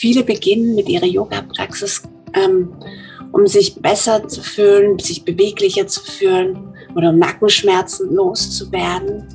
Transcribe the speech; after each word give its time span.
viele 0.00 0.24
beginnen 0.24 0.74
mit 0.74 0.88
ihrer 0.88 1.04
Yoga-Praxis, 1.04 2.02
ähm, 2.34 2.72
um 3.32 3.46
sich 3.46 3.74
besser 3.76 4.26
zu 4.26 4.40
fühlen, 4.40 4.98
sich 4.98 5.24
beweglicher 5.24 5.86
zu 5.86 6.00
fühlen 6.00 6.74
oder 6.96 7.10
um 7.10 7.18
Nackenschmerzen 7.18 8.14
loszuwerden. 8.14 9.28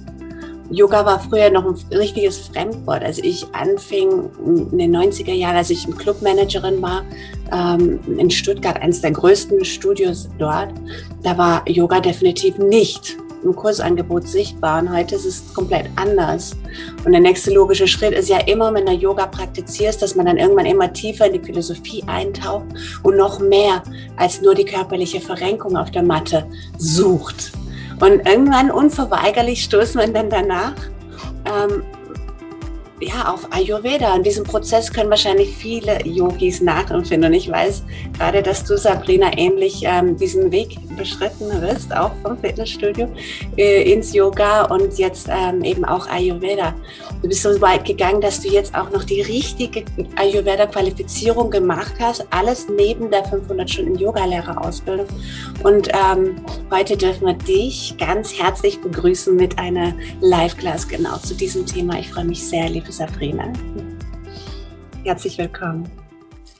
Yoga 0.72 1.06
war 1.06 1.20
früher 1.20 1.52
noch 1.52 1.66
ein 1.66 1.76
richtiges 1.96 2.40
Fremdwort. 2.40 3.04
Als 3.04 3.20
ich 3.20 3.46
anfing 3.54 4.32
in 4.72 4.78
den 4.80 4.96
90er 4.96 5.34
Jahren, 5.34 5.58
als 5.58 5.70
ich 5.70 5.86
Clubmanagerin 5.86 6.82
war, 6.82 7.06
ähm, 7.54 8.00
in 8.18 8.32
Stuttgart, 8.32 8.82
eines 8.82 9.02
der 9.02 9.12
größten 9.12 9.64
Studios 9.64 10.28
dort, 10.40 10.74
da 11.22 11.38
war 11.38 11.70
Yoga 11.70 12.00
definitiv 12.00 12.58
nicht 12.58 13.18
im 13.46 13.56
Kursangebot 13.56 14.28
sichtbar 14.28 14.82
und 14.82 14.92
heute 14.92 15.16
ist 15.16 15.26
es 15.26 15.54
komplett 15.54 15.90
anders. 15.96 16.56
Und 17.06 17.12
der 17.12 17.22
nächste 17.22 17.54
logische 17.54 17.88
Schritt 17.88 18.14
ist 18.14 18.30
ja 18.30 18.40
immer, 18.40 18.74
wenn 18.74 18.86
du 18.86 18.92
Yoga 18.92 19.28
praktizierst, 19.28 20.02
dass 20.02 20.16
man 20.16 20.26
dann 20.26 20.38
irgendwann 20.38 20.66
immer 20.66 20.92
tiefer 20.92 21.28
in 21.28 21.34
die 21.34 21.46
Philosophie 21.46 22.04
eintaucht 22.08 22.66
und 23.04 23.16
noch 23.16 23.40
mehr 23.40 23.84
als 24.18 24.42
nur 24.42 24.56
die 24.56 24.66
körperliche 24.66 25.22
Verrenkung 25.22 25.78
auf 25.78 25.92
der 25.92 26.04
Matte 26.04 26.46
sucht. 26.78 27.52
Und 28.00 28.28
irgendwann 28.28 28.72
unverweigerlich 28.72 29.64
stoßt 29.64 29.96
man 29.96 30.14
dann 30.14 30.30
danach 30.30 30.76
ähm, 31.46 31.84
ja, 33.02 33.34
auf 33.34 33.48
Ayurveda. 33.52 34.14
Und 34.16 34.26
diesen 34.26 34.44
Prozess 34.44 34.92
können 34.92 35.10
wahrscheinlich 35.10 35.56
viele 35.56 36.06
Yogis 36.06 36.62
nachempfinden. 36.62 37.32
Und 37.32 37.38
ich 37.38 37.50
weiß 37.50 37.84
gerade, 38.18 38.42
dass 38.42 38.64
du, 38.64 38.78
Sabrina, 38.78 39.38
ähnlich 39.38 39.84
ähm, 39.84 40.16
diesen 40.18 40.52
Weg 40.52 40.78
beschritten 40.96 41.52
bist, 41.60 41.96
auch 41.96 42.12
vom 42.24 42.38
Fitnessstudio 42.38 43.10
äh, 43.58 43.92
ins 43.92 44.14
Yoga 44.14 44.64
und 44.66 44.98
jetzt 44.98 45.28
ähm, 45.30 45.64
eben 45.64 45.84
auch 45.84 46.08
Ayurveda. 46.08 46.74
Du 47.22 47.28
bist 47.28 47.42
so 47.42 47.60
weit 47.62 47.86
gegangen, 47.86 48.22
dass 48.22 48.42
du 48.42 48.50
jetzt 48.50 48.76
auch 48.76 48.90
noch 48.92 49.04
die 49.04 49.22
richtige 49.22 49.84
Ayurveda-Qualifizierung 50.16 51.50
gemacht 51.50 51.96
hast. 52.00 52.26
Alles 52.30 52.68
neben 52.70 53.12
der 53.12 53.26
500 53.26 53.70
Stunden 53.70 53.96
Yogalehrerausbildung. 53.96 55.08
Und 55.64 55.90
ähm, 55.90 56.38
heute 56.72 56.96
dürfen 56.96 57.28
wir 57.28 57.34
dich 57.34 57.96
ganz 57.98 58.34
herzlich 58.40 58.80
begrüßen 58.80 59.36
mit 59.36 59.58
einer 59.60 59.94
Live-Class 60.22 60.88
genau 60.88 61.18
zu 61.18 61.34
diesem 61.34 61.66
Thema. 61.66 62.00
Ich 62.00 62.12
freue 62.12 62.26
mich 62.26 62.44
sehr, 62.44 62.70
liebe 62.70 62.85
Sabrina. 62.92 63.52
Herzlich 65.04 65.38
willkommen. 65.38 65.90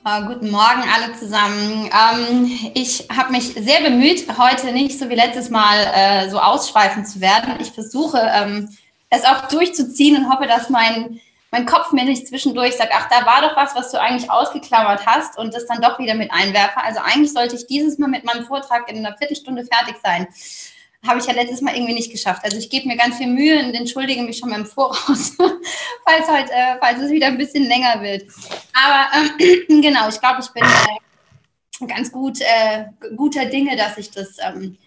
Uh, 0.08 0.28
guten 0.28 0.52
Morgen 0.52 0.84
alle 0.94 1.14
zusammen. 1.18 1.90
Ähm, 1.90 2.72
ich 2.76 3.08
habe 3.10 3.32
mich 3.32 3.56
sehr 3.56 3.82
bemüht, 3.82 4.28
heute 4.38 4.72
nicht 4.72 5.00
so 5.00 5.10
wie 5.10 5.16
letztes 5.16 5.50
Mal 5.50 5.78
äh, 5.96 6.30
so 6.30 6.40
ausschweifend 6.40 7.08
zu 7.08 7.22
werden. 7.22 7.56
Ich 7.60 7.72
versuche 7.72 8.20
ähm, 8.20 8.70
es 9.10 9.26
auch 9.26 9.48
durchzuziehen 9.48 10.18
und 10.18 10.32
hoffe, 10.32 10.46
dass 10.46 10.70
mein, 10.70 11.20
mein 11.50 11.66
Kopf 11.66 11.92
mir 11.92 12.06
nicht 12.06 12.28
zwischendurch 12.28 12.76
sagt, 12.76 12.92
ach, 12.94 13.10
da 13.10 13.26
war 13.26 13.42
doch 13.42 13.56
was, 13.56 13.76
was 13.76 13.92
du 13.92 14.00
eigentlich 14.00 14.30
ausgeklammert 14.30 15.08
hast 15.08 15.40
und 15.40 15.56
das 15.56 15.66
dann 15.66 15.82
doch 15.82 15.98
wieder 15.98 16.14
mit 16.14 16.32
einwerfe. 16.32 16.84
Also 16.84 17.00
eigentlich 17.00 17.34
sollte 17.34 17.56
ich 17.56 17.66
dieses 17.66 17.98
Mal 17.98 18.10
mit 18.10 18.26
meinem 18.26 18.46
Vortrag 18.46 18.88
in 18.88 19.04
einer 19.04 19.18
Viertelstunde 19.18 19.66
fertig 19.66 19.96
sein 20.04 20.28
habe 21.06 21.20
ich 21.20 21.26
ja 21.26 21.34
letztes 21.34 21.62
Mal 21.62 21.76
irgendwie 21.76 21.94
nicht 21.94 22.12
geschafft. 22.12 22.44
Also 22.44 22.58
ich 22.58 22.70
gebe 22.70 22.88
mir 22.88 22.98
ganz 22.98 23.18
viel 23.18 23.28
Mühe 23.28 23.60
und 23.60 23.74
entschuldige 23.74 24.24
mich 24.24 24.38
schon 24.38 24.50
mal 24.50 24.60
im 24.60 24.66
Voraus, 24.66 25.36
falls, 26.06 26.28
halt, 26.28 26.50
äh, 26.50 26.78
falls 26.80 27.02
es 27.02 27.12
wieder 27.12 27.28
ein 27.28 27.38
bisschen 27.38 27.66
länger 27.66 28.02
wird. 28.02 28.24
Aber 28.74 29.08
ähm, 29.40 29.82
genau, 29.82 30.10
ich 30.10 30.20
glaube, 30.20 30.42
ich 30.42 30.50
bin 30.50 30.64
äh, 30.64 31.88
ganz 31.88 32.12
gut 32.12 32.40
äh, 32.42 32.86
guter 33.16 33.46
Dinge, 33.46 33.76
dass 33.76 33.98
ich 33.98 34.12
das 34.12 34.38
ähm, 34.40 34.78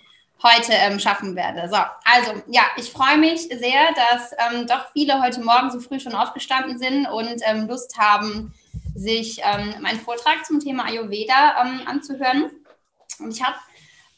heute 0.43 0.73
ähm, 0.73 0.99
schaffen 0.99 1.35
werde. 1.35 1.69
So, 1.69 1.77
also 2.05 2.43
ja, 2.49 2.63
ich 2.77 2.91
freue 2.91 3.19
mich 3.19 3.43
sehr, 3.43 3.93
dass 3.95 4.33
ähm, 4.39 4.67
doch 4.67 4.93
viele 4.93 5.21
heute 5.21 5.41
Morgen 5.41 5.71
so 5.71 5.81
früh 5.81 5.99
schon 5.99 6.15
aufgestanden 6.15 6.79
sind 6.79 7.07
und 7.07 7.43
ähm, 7.45 7.67
Lust 7.67 7.99
haben, 7.99 8.55
sich 8.95 9.41
ähm, 9.43 9.75
meinen 9.81 10.01
Vortrag 10.01 10.45
zum 10.45 10.61
Thema 10.61 10.87
Ayurveda 10.87 11.55
anzuhören. 11.87 12.51
Und 13.21 13.33
ich 13.33 13.43
habe 13.43 13.57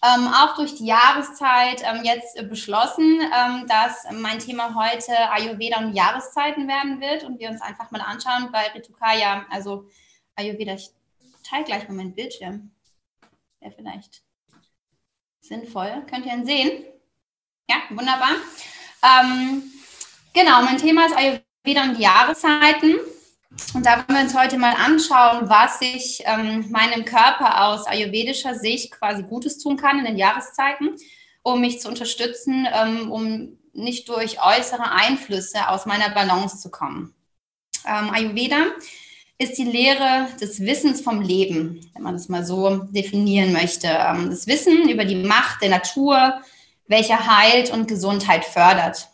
ähm, 0.02 0.28
auch 0.28 0.54
durch 0.56 0.76
die 0.76 0.86
Jahreszeit 0.86 1.82
ähm, 1.84 2.02
jetzt 2.04 2.36
beschlossen, 2.48 3.20
ähm, 3.20 3.66
dass 3.66 4.06
mein 4.12 4.38
Thema 4.38 4.74
heute 4.74 5.12
Ayurveda 5.30 5.78
und 5.78 5.94
Jahreszeiten 5.94 6.66
werden 6.68 7.00
wird 7.00 7.24
und 7.24 7.38
wir 7.38 7.50
uns 7.50 7.60
einfach 7.60 7.90
mal 7.90 8.00
anschauen 8.00 8.50
bei 8.50 8.66
Ritukaya, 8.74 9.44
also 9.50 9.88
Ayurveda. 10.36 10.74
Ich 10.74 10.90
teile 11.48 11.64
gleich 11.64 11.86
mal 11.88 11.94
meinen 11.94 12.14
Bildschirm. 12.14 12.70
Wäre 13.60 13.74
vielleicht 13.74 14.22
sinnvoll. 15.40 16.04
Könnt 16.08 16.24
ihr 16.24 16.32
ihn 16.32 16.46
sehen? 16.46 16.84
Ja, 17.68 17.76
wunderbar. 17.90 18.30
Ähm, 19.02 19.62
genau, 20.32 20.62
mein 20.62 20.78
Thema 20.78 21.06
ist 21.06 21.16
Ayurveda 21.16 21.82
und 21.82 21.98
Jahreszeiten. 21.98 22.96
Und 23.74 23.84
da 23.84 23.96
wollen 23.96 24.18
wir 24.18 24.20
uns 24.20 24.36
heute 24.36 24.58
mal 24.58 24.74
anschauen, 24.74 25.48
was 25.48 25.80
ich 25.80 26.22
ähm, 26.24 26.70
meinem 26.70 27.04
Körper 27.04 27.66
aus 27.66 27.86
ayurvedischer 27.86 28.54
Sicht 28.54 28.92
quasi 28.92 29.24
Gutes 29.24 29.58
tun 29.58 29.76
kann 29.76 29.98
in 29.98 30.04
den 30.04 30.16
Jahreszeiten, 30.16 30.96
um 31.42 31.60
mich 31.60 31.80
zu 31.80 31.88
unterstützen, 31.88 32.68
ähm, 32.72 33.10
um 33.10 33.58
nicht 33.72 34.08
durch 34.08 34.38
äußere 34.42 34.92
Einflüsse 34.92 35.68
aus 35.68 35.86
meiner 35.86 36.10
Balance 36.10 36.58
zu 36.58 36.70
kommen. 36.70 37.14
Ähm, 37.86 38.10
Ayurveda 38.10 38.66
ist 39.38 39.58
die 39.58 39.64
Lehre 39.64 40.28
des 40.40 40.60
Wissens 40.60 41.00
vom 41.00 41.20
Leben, 41.20 41.80
wenn 41.94 42.02
man 42.02 42.14
das 42.14 42.28
mal 42.28 42.44
so 42.44 42.76
definieren 42.90 43.52
möchte. 43.52 43.88
Ähm, 43.88 44.30
das 44.30 44.46
Wissen 44.46 44.88
über 44.88 45.04
die 45.04 45.16
Macht 45.16 45.62
der 45.62 45.70
Natur, 45.70 46.40
welche 46.86 47.26
heilt 47.26 47.70
und 47.70 47.88
Gesundheit 47.88 48.44
fördert. 48.44 49.08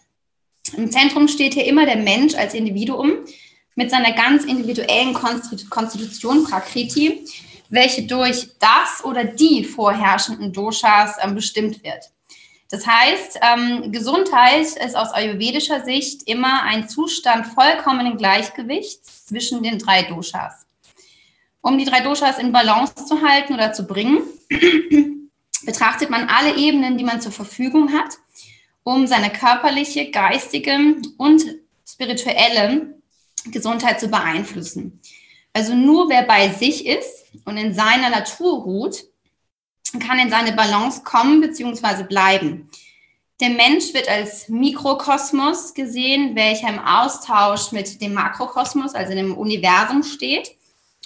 Im 0.76 0.90
Zentrum 0.90 1.28
steht 1.28 1.54
hier 1.54 1.64
immer 1.64 1.86
der 1.86 1.96
Mensch 1.96 2.34
als 2.34 2.54
Individuum, 2.54 3.24
mit 3.76 3.90
seiner 3.90 4.12
ganz 4.12 4.44
individuellen 4.44 5.14
Konstitution 5.14 6.44
Prakriti, 6.44 7.24
welche 7.68 8.02
durch 8.02 8.48
das 8.58 9.04
oder 9.04 9.24
die 9.24 9.64
vorherrschenden 9.64 10.52
Doshas 10.52 11.16
ähm, 11.22 11.34
bestimmt 11.34 11.84
wird. 11.84 12.10
Das 12.70 12.84
heißt, 12.86 13.38
ähm, 13.42 13.92
Gesundheit 13.92 14.66
ist 14.66 14.96
aus 14.96 15.12
ayurvedischer 15.12 15.84
Sicht 15.84 16.22
immer 16.26 16.62
ein 16.64 16.88
Zustand 16.88 17.46
vollkommenen 17.46 18.16
Gleichgewichts 18.16 19.26
zwischen 19.26 19.62
den 19.62 19.78
drei 19.78 20.02
Doshas. 20.02 20.66
Um 21.60 21.78
die 21.78 21.84
drei 21.84 22.00
Doshas 22.00 22.38
in 22.38 22.52
Balance 22.52 22.94
zu 23.06 23.22
halten 23.22 23.54
oder 23.54 23.72
zu 23.72 23.86
bringen, 23.86 24.22
betrachtet 25.64 26.10
man 26.10 26.28
alle 26.28 26.56
Ebenen, 26.56 26.96
die 26.96 27.04
man 27.04 27.20
zur 27.20 27.32
Verfügung 27.32 27.92
hat, 27.92 28.16
um 28.82 29.06
seine 29.06 29.30
körperliche, 29.30 30.10
geistige 30.10 30.96
und 31.18 31.44
spirituelle 31.86 32.96
Gesundheit 33.50 34.00
zu 34.00 34.08
beeinflussen. 34.08 35.00
Also 35.52 35.74
nur 35.74 36.08
wer 36.08 36.22
bei 36.22 36.50
sich 36.50 36.86
ist 36.86 37.24
und 37.44 37.56
in 37.56 37.72
seiner 37.74 38.10
Natur 38.10 38.62
ruht, 38.62 39.04
kann 40.00 40.18
in 40.18 40.30
seine 40.30 40.52
Balance 40.52 41.02
kommen 41.02 41.40
bzw. 41.40 42.04
bleiben. 42.04 42.70
Der 43.40 43.50
Mensch 43.50 43.92
wird 43.92 44.08
als 44.08 44.48
Mikrokosmos 44.48 45.74
gesehen, 45.74 46.34
welcher 46.34 46.68
im 46.68 46.78
Austausch 46.78 47.72
mit 47.72 48.00
dem 48.00 48.14
Makrokosmos, 48.14 48.94
also 48.94 49.12
dem 49.12 49.36
Universum 49.36 50.02
steht. 50.02 50.56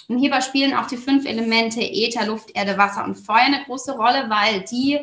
Und 0.07 0.17
hierbei 0.17 0.41
spielen 0.41 0.73
auch 0.73 0.87
die 0.87 0.97
fünf 0.97 1.25
Elemente 1.25 1.81
Äther, 1.81 2.25
Luft, 2.25 2.51
Erde, 2.53 2.77
Wasser 2.77 3.03
und 3.03 3.15
Feuer 3.15 3.45
eine 3.45 3.63
große 3.65 3.93
Rolle, 3.93 4.29
weil 4.29 4.61
die 4.61 4.99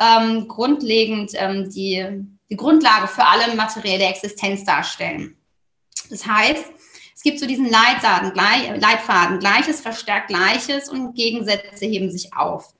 ähm, 0.00 0.48
grundlegend 0.48 1.32
ähm, 1.34 1.70
die, 1.70 2.06
die 2.50 2.56
Grundlage 2.56 3.06
für 3.06 3.24
alle 3.24 3.54
materielle 3.54 4.04
Existenz 4.04 4.64
darstellen. 4.64 5.36
Das 6.10 6.26
heißt, 6.26 6.64
es 7.14 7.22
gibt 7.22 7.38
so 7.38 7.46
diesen 7.46 7.68
Leitfaden, 7.70 8.34
Leitfaden, 8.34 9.38
Gleiches 9.38 9.80
verstärkt 9.80 10.28
Gleiches 10.28 10.88
und 10.88 11.14
Gegensätze 11.14 11.86
heben 11.86 12.10
sich 12.10 12.34
auf. 12.34 12.74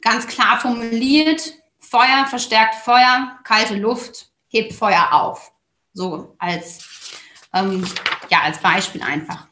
Ganz 0.00 0.26
klar 0.26 0.60
formuliert, 0.60 1.54
Feuer 1.78 2.26
verstärkt 2.28 2.76
Feuer, 2.76 3.38
kalte 3.44 3.76
Luft 3.76 4.30
hebt 4.48 4.72
Feuer 4.72 5.08
auf. 5.12 5.52
So 5.92 6.34
als, 6.38 6.78
ähm, 7.52 7.86
ja, 8.30 8.42
als 8.42 8.58
Beispiel 8.58 9.02
einfach. 9.02 9.46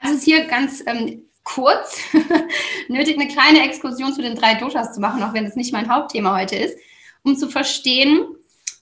Also 0.00 0.16
ist 0.16 0.24
hier 0.24 0.46
ganz 0.46 0.82
ähm, 0.86 1.24
kurz, 1.44 1.98
nötig 2.88 3.18
eine 3.18 3.28
kleine 3.28 3.64
Exkursion 3.64 4.14
zu 4.14 4.22
den 4.22 4.36
drei 4.36 4.54
Doshas 4.54 4.94
zu 4.94 5.00
machen, 5.00 5.22
auch 5.22 5.34
wenn 5.34 5.44
es 5.44 5.56
nicht 5.56 5.72
mein 5.72 5.92
Hauptthema 5.92 6.36
heute 6.38 6.56
ist, 6.56 6.78
um 7.22 7.36
zu 7.36 7.48
verstehen, 7.48 8.26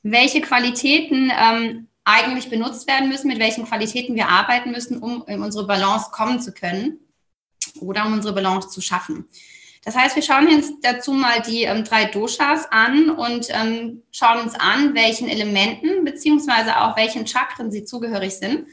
welche 0.03 0.41
Qualitäten 0.41 1.33
ähm, 1.37 1.88
eigentlich 2.09 2.49
benutzt 2.49 2.89
werden 2.89 3.09
müssen, 3.09 3.29
mit 3.29 3.39
welchen 3.39 3.67
Qualitäten 3.67 4.15
wir 4.15 4.29
arbeiten 4.29 4.71
müssen, 4.71 4.99
um 4.99 5.25
in 5.27 5.43
unsere 5.43 5.67
Balance 5.67 6.11
kommen 6.11 6.41
zu 6.41 6.53
können 6.53 6.99
oder 7.81 8.07
um 8.07 8.15
unsere 8.15 8.35
Balance 8.35 8.71
zu 8.71 8.81
schaffen. 8.81 9.29
Das 9.85 9.95
heißt, 9.95 10.17
wir 10.17 10.23
schauen 10.23 10.49
uns 10.49 10.73
dazu 10.81 11.13
mal 11.13 11.41
die 11.43 11.63
ähm, 11.63 11.85
drei 11.85 12.07
Doshas 12.07 12.67
an 12.71 13.11
und 13.11 13.49
ähm, 13.51 14.03
schauen 14.11 14.41
uns 14.41 14.55
an, 14.55 14.95
welchen 14.95 15.29
Elementen 15.29 16.05
beziehungsweise 16.05 16.81
auch 16.81 16.97
welchen 16.97 17.27
Chakren 17.27 17.71
sie 17.71 17.85
zugehörig 17.85 18.35
sind. 18.35 18.67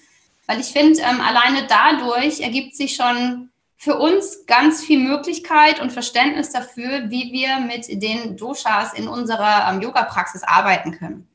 Weil 0.48 0.60
ich 0.60 0.68
finde, 0.68 1.02
ähm, 1.02 1.22
alleine 1.22 1.68
dadurch 1.68 2.40
ergibt 2.40 2.76
sich 2.76 2.96
schon 2.96 3.50
für 3.78 3.98
uns 3.98 4.46
ganz 4.46 4.84
viel 4.84 5.00
Möglichkeit 5.00 5.80
und 5.80 5.92
Verständnis 5.92 6.52
dafür, 6.52 7.10
wie 7.10 7.32
wir 7.32 7.60
mit 7.60 8.02
den 8.02 8.38
Doshas 8.38 8.94
in 8.94 9.08
unserer 9.08 9.70
ähm, 9.70 9.82
Yoga-Praxis 9.82 10.44
arbeiten 10.44 10.92
können. 10.92 11.28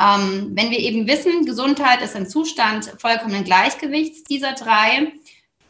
Ähm, 0.00 0.52
wenn 0.54 0.70
wir 0.70 0.78
eben 0.78 1.06
wissen, 1.06 1.44
Gesundheit 1.44 2.02
ist 2.02 2.14
ein 2.14 2.28
Zustand 2.28 2.94
vollkommenen 2.98 3.44
Gleichgewichts 3.44 4.22
dieser 4.24 4.52
drei, 4.52 5.12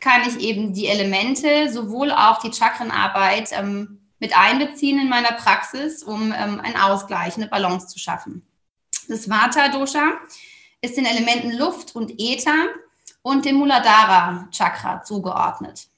kann 0.00 0.22
ich 0.28 0.40
eben 0.40 0.74
die 0.74 0.86
Elemente, 0.86 1.72
sowohl 1.72 2.12
auch 2.12 2.38
die 2.40 2.52
Chakrenarbeit 2.52 3.50
ähm, 3.52 4.00
mit 4.20 4.36
einbeziehen 4.36 5.00
in 5.00 5.08
meiner 5.08 5.32
Praxis, 5.32 6.02
um 6.02 6.32
ähm, 6.32 6.60
einen 6.60 6.76
Ausgleich, 6.76 7.36
eine 7.36 7.48
Balance 7.48 7.88
zu 7.88 7.98
schaffen. 7.98 8.46
Das 9.08 9.30
Vata-Dosha 9.30 10.12
ist 10.80 10.96
den 10.96 11.06
Elementen 11.06 11.56
Luft 11.56 11.96
und 11.96 12.12
Äther 12.18 12.68
und 13.22 13.44
dem 13.44 13.56
Muladhara-Chakra 13.56 15.02
zugeordnet. 15.02 15.88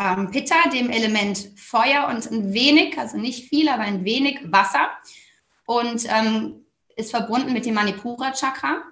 Ähm, 0.00 0.30
Pitta, 0.30 0.68
dem 0.72 0.90
Element 0.90 1.50
Feuer 1.56 2.08
und 2.08 2.30
ein 2.30 2.52
wenig, 2.52 2.96
also 2.96 3.16
nicht 3.18 3.48
viel, 3.48 3.68
aber 3.68 3.82
ein 3.82 4.04
wenig 4.04 4.40
Wasser 4.44 4.88
und 5.66 6.04
ähm, 6.08 6.64
ist 6.96 7.10
verbunden 7.10 7.52
mit 7.52 7.66
dem 7.66 7.74
Manipura-Chakra. 7.74 8.82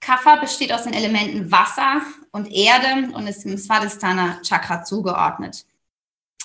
Kapha 0.00 0.36
besteht 0.36 0.72
aus 0.72 0.84
den 0.84 0.94
Elementen 0.94 1.52
Wasser 1.52 2.00
und 2.32 2.50
Erde 2.50 3.12
und 3.12 3.26
ist 3.26 3.44
dem 3.44 3.58
Svadhisthana 3.58 4.40
Chakra 4.42 4.82
zugeordnet. 4.82 5.64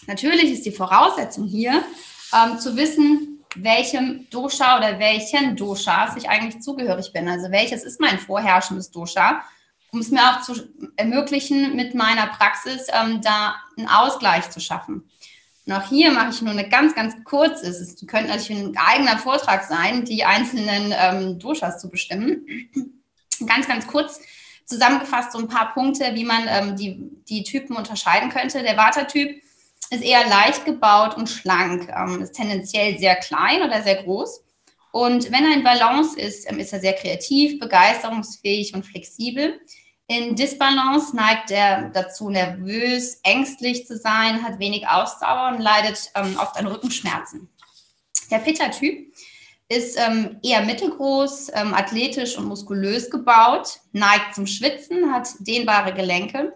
Natürlich 0.08 0.52
ist 0.52 0.66
die 0.66 0.72
Voraussetzung 0.72 1.46
hier, 1.46 1.84
ähm, 2.34 2.60
zu 2.60 2.76
wissen, 2.76 3.44
welchem 3.56 4.30
Dosha 4.30 4.78
oder 4.78 5.00
welchen 5.00 5.56
Doshas 5.56 6.16
ich 6.18 6.30
eigentlich 6.30 6.62
zugehörig 6.62 7.14
bin. 7.14 7.28
Also 7.30 7.50
welches 7.52 7.84
ist 7.84 8.02
mein 8.02 8.20
vorherrschendes 8.20 8.92
Dosha, 8.92 9.44
um 9.92 10.00
es 10.00 10.12
mir 10.12 10.22
auch 10.22 10.42
zu 10.42 10.56
ermöglichen, 10.98 11.76
mit 11.76 11.96
meiner 11.96 12.28
Praxis 12.28 12.88
ähm, 12.92 13.22
da 13.22 13.56
einen 13.78 13.88
Ausgleich 13.88 14.50
zu 14.50 14.60
schaffen. 14.60 15.10
Und 15.66 15.74
auch 15.74 15.90
hier 15.90 16.12
mache 16.12 16.30
ich 16.30 16.42
nur 16.42 16.52
eine 16.52 16.70
ganz, 16.70 16.94
ganz 16.94 17.16
kurze, 17.24 17.68
es 17.68 17.96
könnte 18.06 18.30
natürlich 18.30 18.62
ein 18.62 18.78
eigener 18.78 19.18
Vortrag 19.18 19.64
sein, 19.64 20.06
die 20.06 20.24
einzelnen 20.24 20.94
ähm, 20.96 21.40
Doshas 21.40 21.80
zu 21.80 21.90
bestimmen 21.90 22.46
ganz, 23.46 23.68
ganz 23.68 23.88
kurz 23.88 24.22
zusammengefasst 24.66 25.32
so 25.32 25.40
ein 25.40 25.48
paar 25.48 25.74
Punkte, 25.74 26.12
wie 26.14 26.24
man 26.24 26.46
ähm, 26.48 26.76
die, 26.76 27.12
die 27.28 27.44
Typen 27.44 27.76
unterscheiden 27.76 28.30
könnte. 28.30 28.64
Der 28.64 28.78
Vata-Typ 28.78 29.42
ist 29.92 30.04
eher 30.04 30.28
leicht 30.28 30.66
gebaut 30.66 31.16
und 31.16 31.30
schlank, 31.30 31.90
ähm, 31.96 32.22
ist 32.22 32.34
tendenziell 32.34 32.98
sehr 32.98 33.16
klein 33.16 33.62
oder 33.62 33.84
sehr 33.84 34.04
groß. 34.04 34.44
Und 34.92 35.32
wenn 35.32 35.46
er 35.46 35.54
in 35.54 35.64
Balance 35.64 36.18
ist, 36.20 36.50
ähm, 36.50 36.60
ist 36.60 36.74
er 36.74 36.80
sehr 36.80 36.94
kreativ, 36.94 37.60
begeisterungsfähig 37.60 38.74
und 38.74 38.86
flexibel. 38.86 39.60
In 40.08 40.36
Disbalance 40.36 41.16
neigt 41.16 41.50
er 41.50 41.90
dazu, 41.90 42.30
nervös, 42.30 43.20
ängstlich 43.24 43.88
zu 43.88 43.98
sein, 43.98 44.44
hat 44.44 44.60
wenig 44.60 44.88
Ausdauer 44.88 45.54
und 45.54 45.62
leidet 45.62 46.12
ähm, 46.16 46.38
oft 46.40 46.58
an 46.58 46.68
Rückenschmerzen. 46.68 47.50
Der 48.30 48.38
Pitta-Typ 48.38 49.14
ist 49.68 49.98
ähm, 49.98 50.40
eher 50.44 50.62
mittelgroß, 50.62 51.50
ähm, 51.56 51.74
athletisch 51.74 52.38
und 52.38 52.46
muskulös 52.46 53.10
gebaut, 53.10 53.80
neigt 53.94 54.36
zum 54.36 54.46
Schwitzen, 54.46 55.12
hat 55.12 55.28
dehnbare 55.40 55.94
Gelenke 55.94 56.54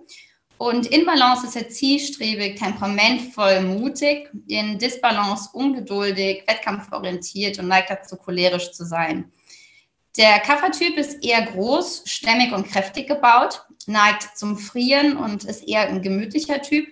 und 0.60 0.88
in 0.88 1.06
Balance 1.06 1.48
ist 1.48 1.56
er 1.56 1.69
zielstrebig, 1.69 2.60
temperamentvoll, 2.60 3.62
mutig, 3.62 4.30
in 4.50 4.78
Disbalance 4.78 5.50
ungeduldig, 5.54 6.44
wettkampforientiert 6.48 7.60
und 7.60 7.69
neigt 7.69 7.90
dazu, 7.90 8.18
cholerisch 8.18 8.74
zu 8.74 8.86
sein. 8.86 9.31
Der 10.17 10.39
Kaffertyp 10.39 10.97
ist 10.97 11.23
eher 11.23 11.44
groß, 11.44 12.03
stämmig 12.06 12.51
und 12.51 12.67
kräftig 12.67 13.07
gebaut, 13.07 13.63
neigt 13.85 14.38
zum 14.38 14.57
Frieren 14.57 15.17
und 15.17 15.44
ist 15.44 15.67
eher 15.67 15.88
ein 15.88 16.01
gemütlicher 16.01 16.61
Typ. 16.61 16.88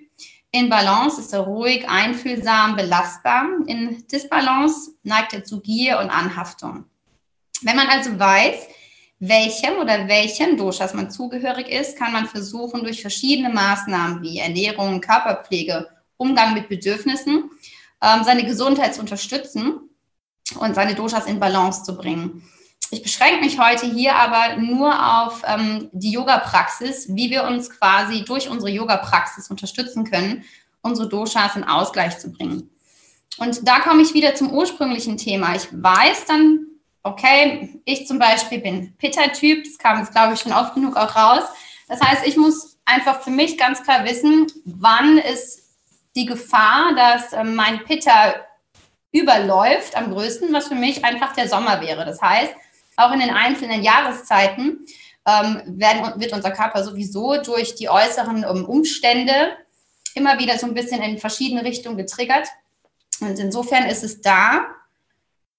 In 0.51 0.69
Balance 0.69 1.19
ist 1.19 1.33
er 1.33 1.41
ruhig, 1.41 1.87
einfühlsam, 1.89 2.75
belastbar. 2.75 3.45
In 3.67 4.05
Disbalance 4.07 4.91
neigt 5.03 5.33
er 5.33 5.43
zu 5.43 5.61
Gier 5.61 5.99
und 5.99 6.09
Anhaftung. 6.09 6.85
Wenn 7.61 7.75
man 7.75 7.87
also 7.87 8.17
weiß, 8.17 8.67
welchem 9.19 9.77
oder 9.79 10.07
welchen 10.07 10.57
Doshas 10.57 10.93
man 10.93 11.09
zugehörig 11.09 11.69
ist, 11.69 11.97
kann 11.97 12.13
man 12.13 12.27
versuchen, 12.27 12.83
durch 12.83 13.01
verschiedene 13.01 13.49
Maßnahmen 13.49 14.21
wie 14.21 14.39
Ernährung, 14.39 15.01
Körperpflege, 15.01 15.87
Umgang 16.17 16.53
mit 16.53 16.69
Bedürfnissen, 16.69 17.49
ähm, 18.01 18.23
seine 18.23 18.45
Gesundheit 18.45 18.93
zu 18.93 19.01
unterstützen 19.01 19.89
und 20.59 20.75
seine 20.75 20.95
Doshas 20.95 21.25
in 21.25 21.39
Balance 21.39 21.83
zu 21.83 21.97
bringen. 21.97 22.47
Ich 22.89 23.03
beschränke 23.03 23.41
mich 23.41 23.59
heute 23.59 23.85
hier 23.85 24.15
aber 24.15 24.57
nur 24.57 25.21
auf 25.21 25.41
ähm, 25.45 25.89
die 25.91 26.11
Yoga-Praxis, 26.11 27.07
wie 27.09 27.29
wir 27.29 27.43
uns 27.43 27.69
quasi 27.69 28.23
durch 28.23 28.49
unsere 28.49 28.71
Yoga-Praxis 28.71 29.49
unterstützen 29.49 30.05
können, 30.09 30.45
unsere 30.81 31.09
Doshas 31.09 31.55
in 31.57 31.65
Ausgleich 31.65 32.17
zu 32.17 32.31
bringen. 32.31 32.69
Und 33.37 33.67
da 33.67 33.79
komme 33.81 34.01
ich 34.01 34.13
wieder 34.13 34.35
zum 34.35 34.51
ursprünglichen 34.51 35.17
Thema. 35.17 35.55
Ich 35.55 35.67
weiß 35.71 36.25
dann, 36.25 36.65
okay, 37.03 37.81
ich 37.83 38.07
zum 38.07 38.19
Beispiel 38.19 38.59
bin 38.59 38.95
Pitta-Typ, 38.97 39.65
das 39.65 39.77
kam 39.77 39.99
jetzt, 39.99 40.13
glaube 40.13 40.33
ich, 40.33 40.39
schon 40.39 40.53
oft 40.53 40.73
genug 40.73 40.95
auch 40.95 41.15
raus. 41.15 41.43
Das 41.89 41.99
heißt, 42.01 42.25
ich 42.25 42.37
muss 42.37 42.77
einfach 42.85 43.21
für 43.21 43.31
mich 43.31 43.57
ganz 43.57 43.83
klar 43.83 44.05
wissen, 44.05 44.47
wann 44.65 45.17
ist 45.17 45.63
die 46.15 46.25
Gefahr, 46.25 46.95
dass 46.95 47.33
äh, 47.33 47.43
mein 47.43 47.83
Pitta 47.83 48.35
überläuft 49.11 49.95
am 49.95 50.11
größten, 50.11 50.51
was 50.53 50.67
für 50.67 50.75
mich 50.75 51.03
einfach 51.03 51.33
der 51.33 51.47
Sommer 51.49 51.81
wäre. 51.81 52.05
Das 52.05 52.21
heißt, 52.21 52.53
auch 52.97 53.13
in 53.13 53.19
den 53.19 53.29
einzelnen 53.29 53.83
Jahreszeiten 53.83 54.85
ähm, 55.25 55.61
werden, 55.65 56.19
wird 56.19 56.33
unser 56.33 56.51
Körper 56.51 56.83
sowieso 56.83 57.41
durch 57.41 57.75
die 57.75 57.89
äußeren 57.89 58.43
um, 58.43 58.65
Umstände 58.65 59.55
immer 60.15 60.39
wieder 60.39 60.57
so 60.57 60.65
ein 60.65 60.73
bisschen 60.73 61.01
in 61.01 61.17
verschiedene 61.17 61.63
Richtungen 61.63 61.97
getriggert. 61.97 62.47
Und 63.21 63.39
insofern 63.39 63.85
ist 63.85 64.03
es 64.03 64.21
da 64.21 64.67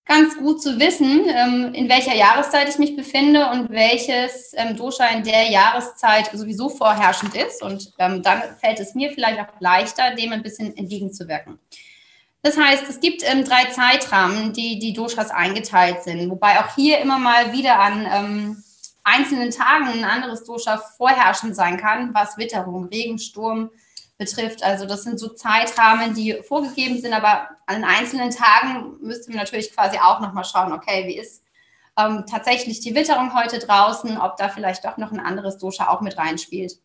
ganz 0.04 0.36
gut 0.38 0.62
zu 0.62 0.80
wissen, 0.80 1.26
ähm, 1.28 1.74
in 1.74 1.88
welcher 1.88 2.14
Jahreszeit 2.14 2.68
ich 2.68 2.78
mich 2.78 2.96
befinde 2.96 3.50
und 3.50 3.70
welches 3.70 4.52
ähm, 4.56 4.74
Dosha 4.74 5.06
in 5.08 5.22
der 5.22 5.50
Jahreszeit 5.50 6.30
sowieso 6.32 6.70
vorherrschend 6.70 7.36
ist. 7.36 7.62
Und 7.62 7.92
ähm, 7.98 8.22
dann 8.22 8.42
fällt 8.58 8.80
es 8.80 8.94
mir 8.94 9.12
vielleicht 9.12 9.38
auch 9.38 9.60
leichter, 9.60 10.14
dem 10.14 10.32
ein 10.32 10.42
bisschen 10.42 10.76
entgegenzuwirken. 10.76 11.58
Das 12.42 12.56
heißt, 12.56 12.88
es 12.88 13.00
gibt 13.00 13.22
ähm, 13.24 13.44
drei 13.44 13.66
Zeitrahmen, 13.66 14.52
die 14.52 14.78
die 14.78 14.92
Doshas 14.92 15.30
eingeteilt 15.30 16.04
sind, 16.04 16.30
wobei 16.30 16.60
auch 16.60 16.74
hier 16.74 16.98
immer 16.98 17.18
mal 17.18 17.52
wieder 17.52 17.78
an 17.80 18.06
ähm, 18.10 18.64
einzelnen 19.02 19.50
Tagen 19.50 19.88
ein 19.88 20.04
anderes 20.04 20.44
Dosha 20.44 20.78
vorherrschend 20.96 21.56
sein 21.56 21.78
kann, 21.78 22.14
was 22.14 22.38
Witterung, 22.38 22.84
Regen, 22.86 23.18
Sturm 23.18 23.70
betrifft. 24.18 24.62
Also 24.62 24.86
das 24.86 25.04
sind 25.04 25.18
so 25.18 25.28
Zeitrahmen, 25.28 26.14
die 26.14 26.40
vorgegeben 26.46 27.00
sind, 27.00 27.12
aber 27.12 27.48
an 27.66 27.84
einzelnen 27.84 28.30
Tagen 28.30 28.98
müssten 29.00 29.32
wir 29.32 29.40
natürlich 29.40 29.74
quasi 29.74 29.98
auch 29.98 30.20
nochmal 30.20 30.44
schauen, 30.44 30.72
okay, 30.72 31.06
wie 31.06 31.18
ist 31.18 31.42
ähm, 31.96 32.24
tatsächlich 32.28 32.80
die 32.80 32.94
Witterung 32.94 33.34
heute 33.34 33.58
draußen, 33.58 34.18
ob 34.18 34.36
da 34.36 34.48
vielleicht 34.48 34.84
doch 34.84 34.96
noch 34.96 35.10
ein 35.10 35.20
anderes 35.20 35.58
Dosha 35.58 35.88
auch 35.88 36.00
mit 36.00 36.18
reinspielt. 36.18 36.78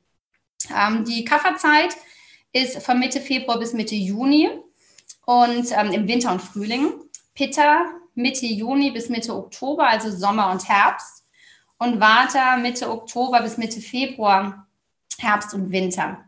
Ähm, 0.75 1.05
die 1.05 1.25
Kafferzeit 1.25 1.95
ist 2.51 2.81
von 2.83 2.99
Mitte 2.99 3.19
Februar 3.19 3.59
bis 3.59 3.73
Mitte 3.73 3.95
Juni 3.95 4.49
und 5.25 5.71
ähm, 5.71 5.91
im 5.91 6.07
Winter 6.07 6.31
und 6.31 6.41
Frühling. 6.41 6.93
Pitta 7.35 7.85
Mitte 8.15 8.45
Juni 8.45 8.91
bis 8.91 9.09
Mitte 9.09 9.35
Oktober, 9.35 9.87
also 9.87 10.11
Sommer 10.11 10.51
und 10.51 10.67
Herbst. 10.67 11.23
Und 11.77 11.99
Vata 11.99 12.57
Mitte 12.57 12.89
Oktober 12.89 13.41
bis 13.41 13.57
Mitte 13.57 13.81
Februar, 13.81 14.67
Herbst 15.17 15.53
und 15.53 15.71
Winter. 15.71 16.23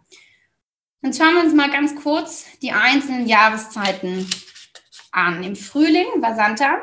Dann 1.01 1.13
schauen 1.13 1.35
wir 1.35 1.43
uns 1.43 1.53
mal 1.53 1.69
ganz 1.69 1.95
kurz 1.95 2.45
die 2.61 2.71
einzelnen 2.71 3.27
Jahreszeiten 3.27 4.27
an. 5.11 5.43
Im 5.43 5.55
Frühling, 5.55 6.07
Vasanta, 6.19 6.79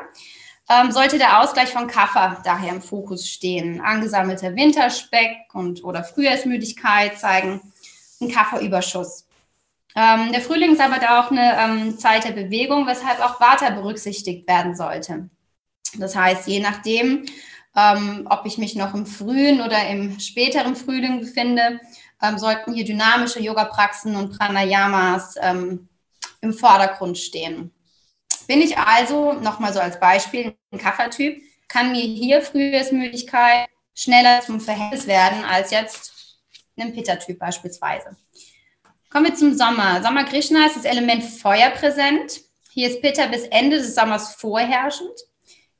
ähm, 0.69 0.91
sollte 0.91 1.17
der 1.17 1.41
Ausgleich 1.41 1.69
von 1.69 1.87
Kaffer 1.87 2.41
daher 2.43 2.73
im 2.73 2.81
Fokus 2.81 3.27
stehen. 3.27 3.81
Angesammelter 3.81 4.55
Winterspeck 4.55 5.53
und 5.53 5.83
oder 5.83 6.03
Frühjahrsmüdigkeit 6.03 7.19
zeigen 7.19 7.61
einen 8.21 8.31
Kafferüberschuss. 8.31 9.25
Ähm, 9.95 10.31
der 10.31 10.41
Frühling 10.41 10.73
ist 10.73 10.81
aber 10.81 10.99
da 10.99 11.21
auch 11.21 11.31
eine 11.31 11.57
ähm, 11.59 11.97
Zeit 11.97 12.23
der 12.25 12.31
Bewegung, 12.31 12.87
weshalb 12.87 13.19
auch 13.19 13.39
Vata 13.39 13.69
berücksichtigt 13.69 14.47
werden 14.47 14.75
sollte. 14.75 15.29
Das 15.97 16.15
heißt, 16.15 16.47
je 16.47 16.59
nachdem, 16.59 17.25
ähm, 17.75 18.27
ob 18.29 18.45
ich 18.45 18.57
mich 18.57 18.75
noch 18.75 18.93
im 18.93 19.05
frühen 19.05 19.61
oder 19.61 19.87
im 19.87 20.19
späteren 20.19 20.75
Frühling 20.75 21.19
befinde, 21.19 21.79
ähm, 22.21 22.37
sollten 22.37 22.73
hier 22.73 22.85
dynamische 22.85 23.39
Yoga-Praxen 23.39 24.15
und 24.15 24.37
Pranayamas 24.37 25.35
ähm, 25.41 25.89
im 26.41 26.53
Vordergrund 26.53 27.17
stehen. 27.17 27.71
Bin 28.47 28.61
ich 28.61 28.77
also, 28.77 29.33
nochmal 29.33 29.73
so 29.73 29.79
als 29.79 29.99
Beispiel, 29.99 30.55
ein 30.71 30.79
Kaffertyp, 30.79 31.41
kann 31.67 31.91
mir 31.91 32.01
hier 32.01 32.41
Frühjahrsmüdigkeit 32.41 33.67
schneller 33.95 34.41
zum 34.41 34.59
Verhältnis 34.59 35.07
werden 35.07 35.43
als 35.45 35.71
jetzt 35.71 36.11
ein 36.77 36.93
Pitta-Typ 36.93 37.39
beispielsweise. 37.39 38.17
Kommen 39.13 39.27
wir 39.27 39.35
zum 39.35 39.53
Sommer. 39.53 40.01
Sommer 40.01 40.23
Krishna 40.23 40.65
ist 40.65 40.75
das 40.75 40.85
Element 40.85 41.23
Feuer 41.23 41.69
präsent. 41.69 42.41
Hier 42.71 42.89
ist 42.89 42.99
Pitta 42.99 43.27
bis 43.27 43.43
Ende 43.43 43.77
des 43.77 43.93
Sommers 43.93 44.33
vorherrschend. 44.33 45.13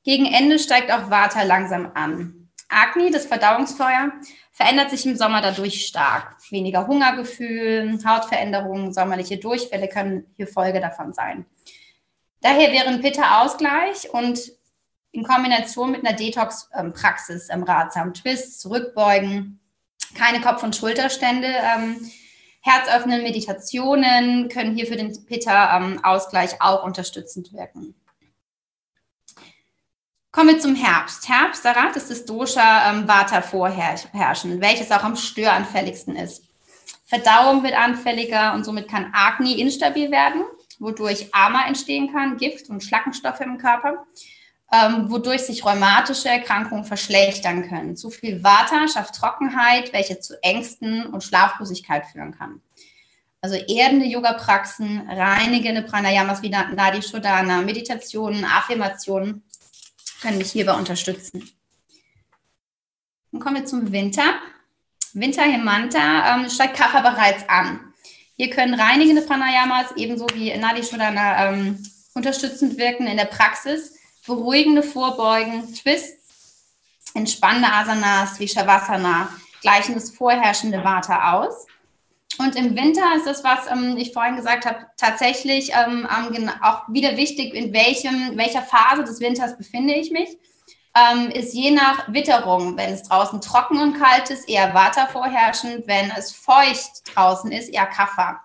Gegen 0.04 0.28
Ende 0.28 0.60
steigt 0.60 0.92
auch 0.92 1.10
Vata 1.10 1.42
langsam 1.42 1.90
an. 1.96 2.52
Agni, 2.70 3.10
das 3.10 3.26
Verdauungsfeuer, 3.26 4.12
verändert 4.52 4.92
sich 4.92 5.08
im 5.08 5.16
Sommer 5.16 5.42
dadurch 5.42 5.88
stark. 5.88 6.36
Weniger 6.52 6.86
Hungergefühl, 6.86 7.98
Hautveränderungen, 8.06 8.94
sommerliche 8.94 9.38
Durchfälle 9.38 9.88
können 9.88 10.28
hier 10.36 10.48
Folge 10.48 10.80
davon 10.80 11.12
sein. 11.12 11.48
Daher 12.42 12.72
wäre 12.72 12.90
ein 12.90 13.02
Pitta-Ausgleich 13.02 14.14
und 14.14 14.52
in 15.12 15.24
Kombination 15.24 15.90
mit 15.90 16.06
einer 16.06 16.16
Detox-Praxis 16.16 17.50
ähm, 17.50 17.64
ratsam. 17.64 18.14
Twist, 18.14 18.62
zurückbeugen, 18.62 19.60
keine 20.16 20.40
Kopf- 20.40 20.62
und 20.62 20.76
Schulterstände. 20.76 21.48
Ähm, 21.48 22.12
Herzöffnen, 22.66 23.24
Meditationen 23.24 24.48
können 24.48 24.74
hier 24.74 24.88
für 24.88 24.96
den 24.96 25.26
Pitta-Ausgleich 25.26 26.62
auch 26.62 26.86
unterstützend 26.86 27.52
wirken. 27.52 27.94
Kommen 30.32 30.50
wir 30.50 30.60
zum 30.60 30.74
Herbst. 30.74 31.28
Herbst, 31.28 31.62
Sarat, 31.62 31.98
ist 31.98 32.10
das 32.10 32.26
Dosha 32.26 32.90
ähm, 32.90 33.06
Vata 33.08 33.42
vorherrschen, 33.42 34.62
welches 34.62 34.92
auch 34.92 35.04
am 35.04 35.18
störanfälligsten 35.18 36.16
ist. 36.16 36.46
Verdauung 37.06 37.64
wird 37.64 37.76
anfälliger 37.76 38.54
und 38.54 38.64
somit 38.64 38.88
kann 38.88 39.12
Agni 39.14 39.60
instabil 39.60 40.10
werden, 40.10 40.44
wodurch 40.80 41.28
Ama 41.34 41.68
entstehen 41.68 42.14
kann, 42.14 42.38
Gift 42.38 42.70
und 42.70 42.82
Schlackenstoffe 42.82 43.42
im 43.42 43.58
Körper, 43.58 44.08
ähm, 44.74 45.12
wodurch 45.12 45.42
sich 45.42 45.64
rheumatische 45.64 46.30
Erkrankungen 46.30 46.84
verschlechtern 46.84 47.70
können. 47.70 47.96
Zu 47.96 48.10
viel 48.10 48.44
Vata 48.44 48.88
schafft 48.88 49.14
Trockenheit, 49.14 49.94
welche 49.94 50.20
zu 50.20 50.42
Ängsten 50.42 51.06
und 51.06 51.24
Schlaflosigkeit 51.24 52.08
führen 52.08 52.36
kann. 52.36 52.60
Also 53.40 53.56
erdende 53.56 54.08
Yoga-Praxen, 54.08 55.08
reinigende 55.08 55.84
Pranayamas 55.84 56.42
wie 56.42 56.50
Nadi 56.50 57.04
Shodhana, 57.04 57.62
Meditationen, 57.62 58.46
Affirmationen 58.46 59.44
können 60.22 60.40
mich 60.40 60.52
hierbei 60.52 60.74
unterstützen. 60.74 61.52
Dann 63.32 63.42
kommen 63.42 63.58
wir 63.58 63.66
zum 63.66 63.92
Winter. 63.92 64.36
Winter 65.14 65.44
Hemanta 65.44 66.36
ähm, 66.36 66.50
steigt 66.50 66.78
Kapha 66.78 67.02
bereits 67.02 67.48
an. 67.48 67.94
Hier 68.38 68.50
können 68.50 68.74
reinigende 68.74 69.22
Pranayamas 69.22 69.92
ebenso 69.98 70.26
wie 70.34 70.56
Nadi 70.58 70.82
Shodhana 70.84 71.50
ähm, 71.50 71.78
unterstützend 72.16 72.78
wirken 72.78 73.06
in 73.06 73.18
der 73.18 73.26
Praxis, 73.26 74.00
beruhigende 74.26 74.84
Vorbeugen, 74.84 75.74
Twists, 75.74 76.64
entspannende 77.14 77.72
Asanas 77.72 78.40
wie 78.40 78.48
Shavasana 78.48 79.30
gleichen 79.62 79.94
das 79.94 80.12
vorherrschende 80.12 80.84
Vata 80.84 81.34
aus. 81.34 81.68
Und 82.40 82.56
im 82.56 82.76
Winter 82.76 83.04
ist 83.16 83.28
das, 83.28 83.44
was 83.44 83.68
ähm, 83.70 83.96
ich 83.98 84.12
vorhin 84.12 84.36
gesagt 84.36 84.66
habe, 84.66 84.88
tatsächlich 84.98 85.72
ähm, 85.74 86.08
auch 86.62 86.82
wieder 86.88 87.16
wichtig, 87.16 87.54
in 87.54 87.74
welchem, 87.74 88.38
welcher 88.38 88.64
Phase 88.64 89.04
des 89.04 89.20
Winters 89.20 89.58
befinde 89.58 89.94
ich 89.94 90.12
mich. 90.12 90.38
Ähm, 90.96 91.30
ist 91.30 91.54
je 91.54 91.72
nach 91.72 92.12
Witterung, 92.14 92.78
wenn 92.78 92.94
es 92.94 93.04
draußen 93.04 93.42
trocken 93.42 93.80
und 93.80 94.00
kalt 94.00 94.30
ist, 94.30 94.48
eher 94.48 94.74
Vata 94.74 95.08
vorherrschend, 95.08 95.88
wenn 95.88 96.12
es 96.12 96.32
feucht 96.32 97.16
draußen 97.16 97.52
ist, 97.52 97.70
eher 97.70 97.88
Kapha. 97.88 98.42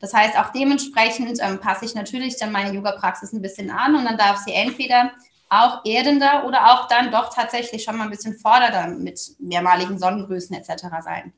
Das 0.00 0.14
heißt, 0.14 0.38
auch 0.38 0.52
dementsprechend 0.52 1.40
ähm, 1.42 1.58
passe 1.58 1.84
ich 1.84 1.94
natürlich 1.94 2.36
dann 2.38 2.52
meine 2.52 2.74
Yoga-Praxis 2.74 3.32
ein 3.32 3.42
bisschen 3.42 3.70
an 3.70 3.96
und 3.96 4.04
dann 4.04 4.16
darf 4.16 4.38
sie 4.38 4.52
entweder 4.52 5.12
auch 5.48 5.84
erdender 5.84 6.44
oder 6.46 6.72
auch 6.72 6.88
dann 6.88 7.10
doch 7.10 7.34
tatsächlich 7.34 7.82
schon 7.82 7.96
mal 7.96 8.04
ein 8.04 8.10
bisschen 8.10 8.38
fordernder 8.38 8.88
mit 8.88 9.20
mehrmaligen 9.38 9.98
Sonnengrüßen 9.98 10.54
etc. 10.56 10.84
sein. 11.02 11.32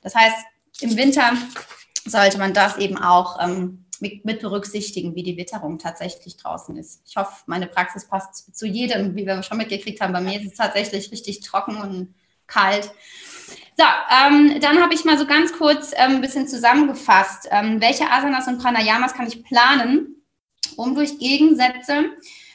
Das 0.00 0.14
heißt, 0.14 0.36
im 0.80 0.96
Winter 0.96 1.32
sollte 2.04 2.38
man 2.38 2.52
das 2.52 2.78
eben 2.78 2.98
auch 2.98 3.38
ähm, 3.40 3.84
mit, 4.00 4.24
mit, 4.24 4.40
berücksichtigen, 4.40 5.14
wie 5.14 5.22
die 5.22 5.36
Witterung 5.36 5.78
tatsächlich 5.78 6.36
draußen 6.36 6.76
ist. 6.76 7.02
Ich 7.06 7.16
hoffe, 7.16 7.32
meine 7.46 7.66
Praxis 7.66 8.06
passt 8.06 8.56
zu 8.56 8.66
jedem, 8.66 9.14
wie 9.14 9.26
wir 9.26 9.42
schon 9.42 9.58
mitgekriegt 9.58 10.00
haben. 10.00 10.12
Bei 10.12 10.20
mir 10.20 10.40
ist 10.40 10.52
es 10.52 10.58
tatsächlich 10.58 11.12
richtig 11.12 11.40
trocken 11.40 11.76
und 11.76 12.14
kalt. 12.46 12.92
So, 13.76 13.84
ähm, 13.84 14.60
dann 14.60 14.80
habe 14.80 14.94
ich 14.94 15.04
mal 15.04 15.18
so 15.18 15.26
ganz 15.26 15.52
kurz 15.52 15.92
ähm, 15.96 16.16
ein 16.16 16.20
bisschen 16.20 16.46
zusammengefasst, 16.46 17.48
ähm, 17.50 17.80
welche 17.80 18.10
Asanas 18.10 18.46
und 18.46 18.62
Pranayamas 18.62 19.14
kann 19.14 19.26
ich 19.26 19.44
planen, 19.44 20.22
um 20.76 20.94
durch 20.94 21.18
Gegensätze 21.18 22.10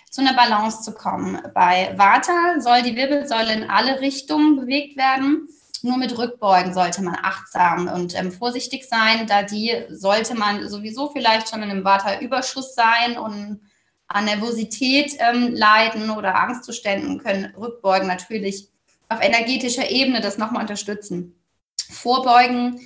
zu 0.09 0.21
einer 0.21 0.33
Balance 0.33 0.81
zu 0.81 0.93
kommen. 0.93 1.41
Bei 1.53 1.93
Vata 1.97 2.59
soll 2.59 2.81
die 2.83 2.95
Wirbelsäule 2.95 3.53
in 3.53 3.69
alle 3.69 3.99
Richtungen 3.99 4.55
bewegt 4.55 4.97
werden 4.97 5.47
nur 5.81 5.97
mit 5.97 6.17
Rückbeugen 6.17 6.73
sollte 6.73 7.01
man 7.01 7.15
achtsam 7.21 7.87
und 7.87 8.17
ähm, 8.17 8.31
vorsichtig 8.31 8.87
sein, 8.87 9.27
da 9.27 9.43
die 9.43 9.73
sollte 9.89 10.35
man 10.35 10.67
sowieso 10.67 11.09
vielleicht 11.09 11.49
schon 11.49 11.63
in 11.63 11.69
einem 11.69 11.85
Vata-Überschuss 11.85 12.75
sein 12.75 13.17
und 13.17 13.61
an 14.07 14.25
Nervosität 14.25 15.13
ähm, 15.19 15.53
leiden 15.53 16.09
oder 16.09 16.35
Angstzuständen 16.35 17.19
können 17.19 17.53
Rückbeugen 17.55 18.07
natürlich 18.07 18.69
auf 19.09 19.21
energetischer 19.21 19.89
Ebene 19.89 20.21
das 20.21 20.37
nochmal 20.37 20.61
unterstützen. 20.61 21.35
Vorbeugen, 21.89 22.79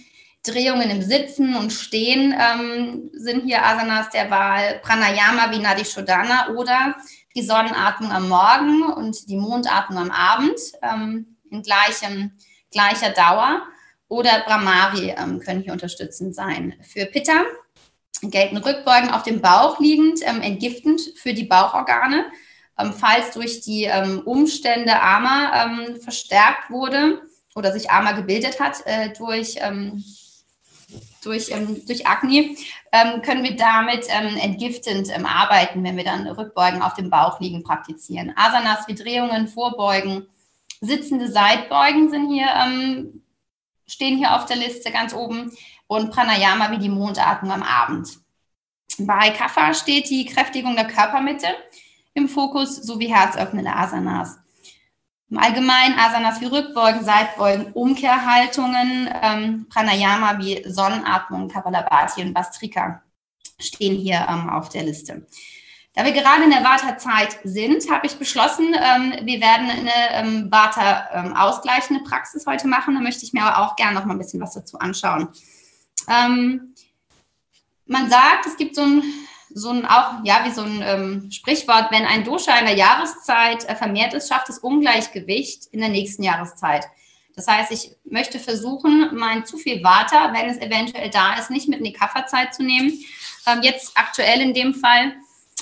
Drehungen 0.46 0.90
im 0.90 1.02
Sitzen 1.02 1.56
und 1.56 1.72
Stehen 1.72 2.36
ähm, 2.38 3.10
sind 3.14 3.46
hier 3.46 3.66
Asanas 3.66 4.10
der 4.10 4.30
Wahl, 4.30 4.80
Pranayama 4.84 5.52
wie 5.52 5.60
Nadi 5.60 5.86
Shodhana 5.86 6.50
oder 6.50 6.96
die 7.36 7.44
Sonnenatmung 7.44 8.12
am 8.12 8.28
Morgen 8.28 8.84
und 8.84 9.30
die 9.30 9.38
Mondatmung 9.38 9.98
am 9.98 10.12
Abend 10.12 10.60
ähm, 10.82 11.38
in 11.50 11.62
gleichem 11.62 12.32
gleicher 12.72 13.12
Dauer 13.12 13.64
oder 14.08 14.44
Brahmari 14.46 15.16
ähm, 15.18 15.40
können 15.40 15.62
hier 15.62 15.74
unterstützend 15.74 16.36
sein. 16.36 16.74
Für 16.82 17.06
Pitta 17.06 17.44
gelten 18.22 18.58
Rückbeugen 18.58 19.10
auf 19.10 19.24
dem 19.24 19.42
Bauch 19.42 19.80
liegend, 19.80 20.20
ähm, 20.24 20.42
entgiftend 20.42 21.02
für 21.16 21.34
die 21.34 21.46
Bauchorgane. 21.46 22.26
Ähm, 22.80 22.94
falls 22.94 23.32
durch 23.32 23.62
die 23.62 23.84
ähm, 23.84 24.22
Umstände 24.26 25.00
Ama 25.02 25.66
ähm, 25.66 26.02
verstärkt 26.02 26.70
wurde 26.70 27.22
oder 27.56 27.72
sich 27.72 27.92
Ama 27.92 28.14
gebildet 28.14 28.60
hat 28.60 28.86
äh, 28.86 29.14
durch, 29.14 29.56
ähm, 29.60 30.04
durch, 31.24 31.54
durch 31.88 32.08
Agni, 32.08 32.58
können 33.24 33.44
wir 33.44 33.56
damit 33.56 34.08
entgiftend 34.08 35.10
arbeiten, 35.26 35.84
wenn 35.84 35.98
wir 35.98 36.04
dann 36.04 36.28
Rückbeugen 36.28 36.84
auf 36.84 36.94
dem 36.94 37.10
Bauch 37.10 37.40
liegen 37.40 37.64
praktizieren. 37.64 38.34
Asanas 38.36 38.88
wie 38.88 38.94
Drehungen, 38.94 39.48
Vorbeugen, 39.48 40.28
Sitzende 40.84 41.32
Seitbeugen 41.32 42.10
sind 42.10 42.30
hier, 42.30 42.50
ähm, 42.62 43.24
stehen 43.88 44.18
hier 44.18 44.36
auf 44.36 44.46
der 44.46 44.58
Liste 44.58 44.92
ganz 44.92 45.14
oben 45.14 45.50
und 45.88 46.12
Pranayama 46.12 46.72
wie 46.72 46.78
die 46.78 46.90
Mondatmung 46.90 47.54
am 47.54 47.64
Abend. 47.64 48.20
Bei 49.00 49.30
Kapha 49.30 49.74
steht 49.74 50.10
die 50.10 50.26
Kräftigung 50.26 50.76
der 50.76 50.88
Körpermitte 50.88 51.48
im 52.14 52.30
Fokus 52.30 52.76
sowie 52.76 53.08
herzöffnende 53.08 53.74
Asanas. 53.76 54.38
Im 55.30 55.38
Allgemeinen 55.40 55.98
Asanas 55.98 56.42
wie 56.42 56.46
Rückbeugen, 56.46 57.04
Seitbeugen, 57.04 57.74
Umkehrhaltungen, 57.74 59.10
ähm, 59.22 59.66
Pranayama 59.70 60.38
wie 60.38 60.64
Sonnenatmung, 60.70 61.50
Kapalabhati 61.50 62.22
und 62.22 62.34
Bastrika 62.34 63.02
stehen 63.60 63.96
hier 63.96 64.28
ähm, 64.30 64.50
auf 64.50 64.70
der 64.70 64.84
Liste. 64.84 65.26
Da 65.96 66.04
wir 66.04 66.12
gerade 66.12 66.44
in 66.44 66.50
der 66.50 66.64
Vata-Zeit 66.64 67.38
sind, 67.44 67.90
habe 67.92 68.08
ich 68.08 68.18
beschlossen, 68.18 68.74
ähm, 68.74 69.14
wir 69.26 69.42
werden 69.42 69.70
eine 69.70 69.92
ähm, 70.12 70.52
Vata-ausgleichende 70.52 72.02
ähm, 72.02 72.10
Praxis 72.10 72.48
heute 72.48 72.68
machen. 72.68 72.96
Da 72.96 73.02
möchte 73.02 73.24
ich 73.24 73.34
mir 73.34 73.44
aber 73.44 73.64
auch 73.64 73.76
gerne 73.76 73.94
noch 73.94 74.06
mal 74.06 74.16
ein 74.16 74.20
bisschen 74.20 74.42
was 74.42 74.54
dazu 74.54 74.80
anschauen. 74.80 75.30
Ähm, 76.08 76.74
man 77.86 78.10
sagt, 78.10 78.48
es 78.48 78.58
gibt 78.58 78.76
so 78.76 78.82
ein, 78.82 79.04
so 79.54 79.70
ein 79.70 79.86
auch, 79.86 80.24
ja, 80.24 80.44
wie 80.46 80.52
so 80.52 80.62
ein 80.62 80.82
ähm, 80.84 81.32
Sprichwort, 81.32 81.92
wenn 81.92 82.06
ein 82.06 82.24
Dosha 82.24 82.58
in 82.60 82.66
der 82.66 82.76
Jahreszeit 82.76 83.68
äh, 83.68 83.76
vermehrt 83.76 84.14
ist, 84.14 84.30
schafft 84.30 84.50
es 84.50 84.60
Ungleichgewicht 84.60 85.68
in 85.72 85.80
der 85.80 85.90
nächsten 85.90 86.24
Jahreszeit. 86.24 86.86
Das 87.36 87.48
heißt, 87.48 87.72
ich 87.72 87.96
möchte 88.04 88.40
versuchen, 88.40 89.10
mein 89.16 89.46
zu 89.46 89.58
viel 89.58 89.84
Vata, 89.84 90.34
wenn 90.34 90.50
es 90.50 90.58
eventuell 90.58 91.10
da 91.10 91.34
ist, 91.36 91.50
nicht 91.50 91.68
mit 91.68 91.80
in 91.80 91.86
die 91.86 91.94
Kafferzeit 91.94 92.54
zu 92.54 92.64
nehmen. 92.64 92.92
Ähm, 93.48 93.62
jetzt 93.64 93.92
aktuell 93.96 94.42
in 94.42 94.54
dem 94.54 94.74
Fall 94.74 95.14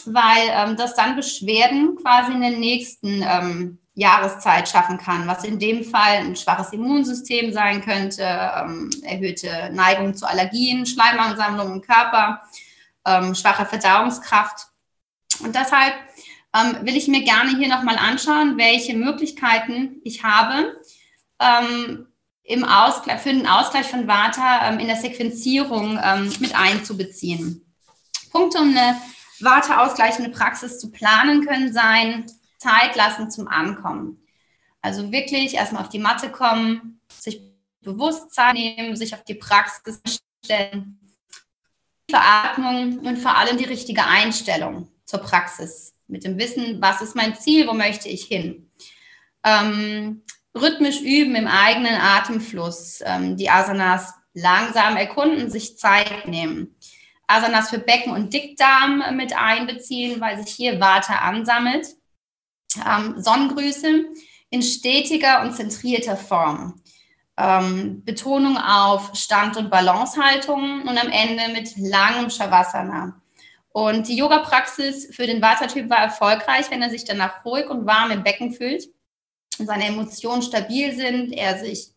weil 0.05 0.49
ähm, 0.49 0.77
das 0.77 0.95
dann 0.95 1.15
Beschwerden 1.15 1.95
quasi 1.95 2.33
in 2.33 2.41
der 2.41 2.51
nächsten 2.51 3.23
ähm, 3.23 3.77
Jahreszeit 3.93 4.69
schaffen 4.69 4.97
kann, 4.97 5.27
was 5.27 5.43
in 5.43 5.59
dem 5.59 5.83
Fall 5.83 6.17
ein 6.17 6.35
schwaches 6.35 6.71
Immunsystem 6.71 7.51
sein 7.51 7.81
könnte, 7.81 8.23
ähm, 8.23 8.89
erhöhte 9.03 9.69
Neigung 9.73 10.15
zu 10.15 10.27
Allergien, 10.27 10.85
Schleimansammlungen 10.85 11.75
im 11.75 11.81
Körper, 11.81 12.41
ähm, 13.05 13.35
schwache 13.35 13.65
Verdauungskraft. 13.65 14.67
Und 15.43 15.55
deshalb 15.55 15.93
ähm, 16.53 16.85
will 16.85 16.95
ich 16.95 17.07
mir 17.07 17.23
gerne 17.23 17.57
hier 17.57 17.67
nochmal 17.67 17.97
anschauen, 17.97 18.57
welche 18.57 18.95
Möglichkeiten 18.95 20.01
ich 20.03 20.23
habe, 20.23 20.79
ähm, 21.39 22.07
im 22.43 22.63
Ausgleich, 22.63 23.21
für 23.21 23.31
den 23.31 23.47
Ausgleich 23.47 23.87
von 23.87 24.07
Vata 24.07 24.69
in 24.69 24.87
der 24.87 24.95
Sequenzierung 24.97 25.93
mit 26.39 26.55
einzubeziehen. 26.55 27.63
Punkte, 28.31 28.59
um 28.59 28.75
eine 28.75 28.99
Warteausgleichende 29.39 30.31
Praxis 30.31 30.79
zu 30.79 30.91
planen 30.91 31.45
können 31.45 31.71
sein, 31.71 32.25
Zeit 32.57 32.95
lassen 32.95 33.29
zum 33.29 33.47
Ankommen. 33.47 34.27
Also 34.81 35.11
wirklich 35.11 35.55
erstmal 35.55 35.83
auf 35.83 35.89
die 35.89 35.99
Matte 35.99 36.31
kommen, 36.31 36.99
sich 37.11 37.41
bewusst 37.81 38.33
Zeit 38.33 38.53
nehmen, 38.53 38.95
sich 38.95 39.13
auf 39.13 39.23
die 39.23 39.35
Praxis 39.35 40.01
stellen, 40.43 40.99
Veratmung 42.11 42.99
und 42.99 43.17
vor 43.17 43.35
allem 43.35 43.57
die 43.57 43.65
richtige 43.65 44.05
Einstellung 44.05 44.87
zur 45.05 45.19
Praxis. 45.19 45.95
Mit 46.07 46.23
dem 46.23 46.37
Wissen, 46.37 46.81
was 46.81 47.01
ist 47.01 47.15
mein 47.15 47.35
Ziel, 47.35 47.67
wo 47.67 47.73
möchte 47.73 48.07
ich 48.09 48.25
hin. 48.25 48.69
Ähm, 49.43 50.21
rhythmisch 50.53 51.01
üben 51.01 51.35
im 51.35 51.47
eigenen 51.47 51.95
Atemfluss, 51.95 52.99
ähm, 53.03 53.37
die 53.37 53.49
Asanas 53.49 54.13
langsam 54.33 54.97
erkunden, 54.97 55.49
sich 55.49 55.77
Zeit 55.77 56.27
nehmen. 56.27 56.75
Asanas 57.27 57.69
für 57.69 57.79
Becken 57.79 58.11
und 58.13 58.33
Dickdarm 58.33 59.15
mit 59.15 59.35
einbeziehen, 59.35 60.19
weil 60.21 60.43
sich 60.43 60.53
hier 60.53 60.79
Vata 60.79 61.15
ansammelt. 61.15 61.87
ähm, 62.85 63.15
Sonnengrüße 63.21 64.05
in 64.49 64.61
stetiger 64.61 65.41
und 65.41 65.55
zentrierter 65.55 66.15
Form. 66.17 66.80
Ähm, 67.37 68.03
Betonung 68.03 68.57
auf 68.57 69.11
Stand- 69.15 69.57
und 69.57 69.69
Balancehaltung 69.69 70.81
und 70.81 70.97
am 70.97 71.09
Ende 71.09 71.53
mit 71.53 71.77
langem 71.77 72.29
Shavasana. 72.29 73.19
Und 73.73 74.07
die 74.07 74.17
Yoga-Praxis 74.17 75.15
für 75.15 75.25
den 75.25 75.41
Vata-Typ 75.41 75.89
war 75.89 75.99
erfolgreich, 75.99 76.69
wenn 76.69 76.81
er 76.81 76.89
sich 76.89 77.05
danach 77.05 77.45
ruhig 77.45 77.69
und 77.69 77.85
warm 77.85 78.11
im 78.11 78.23
Becken 78.23 78.51
fühlt 78.51 78.89
seine 79.65 79.85
Emotionen 79.85 80.41
stabil 80.41 80.95
sind, 80.95 81.33
er 81.33 81.57
sich 81.59 81.89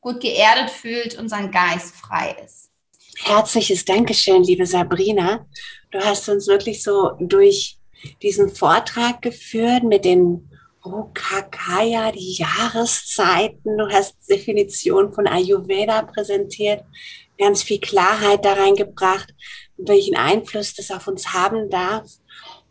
gut 0.00 0.20
geerdet 0.20 0.70
fühlt 0.70 1.18
und 1.18 1.28
sein 1.28 1.50
Geist 1.50 1.94
frei 1.94 2.36
ist. 2.44 2.70
Herzliches 3.22 3.84
Dankeschön, 3.84 4.42
liebe 4.42 4.64
Sabrina. 4.64 5.46
Du 5.90 5.98
hast 5.98 6.28
uns 6.28 6.46
wirklich 6.46 6.82
so 6.82 7.12
durch 7.20 7.78
diesen 8.22 8.48
Vortrag 8.48 9.20
geführt 9.20 9.82
mit 9.82 10.04
den 10.04 10.49
Rukakaya, 10.84 12.12
die 12.12 12.34
Jahreszeiten. 12.34 13.76
Du 13.76 13.88
hast 13.88 14.16
Definition 14.28 15.12
von 15.12 15.26
Ayurveda 15.26 16.02
präsentiert, 16.02 16.84
ganz 17.38 17.62
viel 17.62 17.80
Klarheit 17.80 18.44
da 18.44 18.54
reingebracht, 18.54 19.34
welchen 19.76 20.16
Einfluss 20.16 20.74
das 20.74 20.90
auf 20.90 21.06
uns 21.06 21.32
haben 21.32 21.70
darf. 21.70 22.06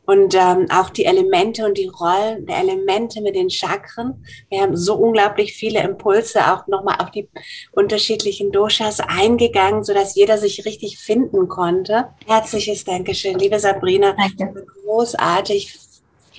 Und 0.05 0.33
ähm, 0.33 0.65
auch 0.71 0.89
die 0.89 1.05
Elemente 1.05 1.63
und 1.67 1.77
die 1.77 1.85
Rollen 1.85 2.47
der 2.47 2.57
Elemente 2.57 3.21
mit 3.21 3.35
den 3.35 3.51
Chakren. 3.51 4.25
Wir 4.49 4.61
haben 4.61 4.75
so 4.75 4.95
unglaublich 4.95 5.53
viele 5.53 5.83
Impulse, 5.83 6.51
auch 6.51 6.65
nochmal 6.65 6.95
auf 6.99 7.11
die 7.11 7.29
unterschiedlichen 7.73 8.51
Doshas 8.51 9.01
eingegangen, 9.01 9.83
sodass 9.83 10.15
jeder 10.15 10.39
sich 10.39 10.65
richtig 10.65 10.97
finden 10.97 11.47
konnte. 11.47 12.07
Herzliches 12.25 12.85
Dankeschön, 12.85 13.37
liebe 13.37 13.59
Sabrina. 13.59 14.15
Danke. 14.17 14.65
Großartig 14.83 15.77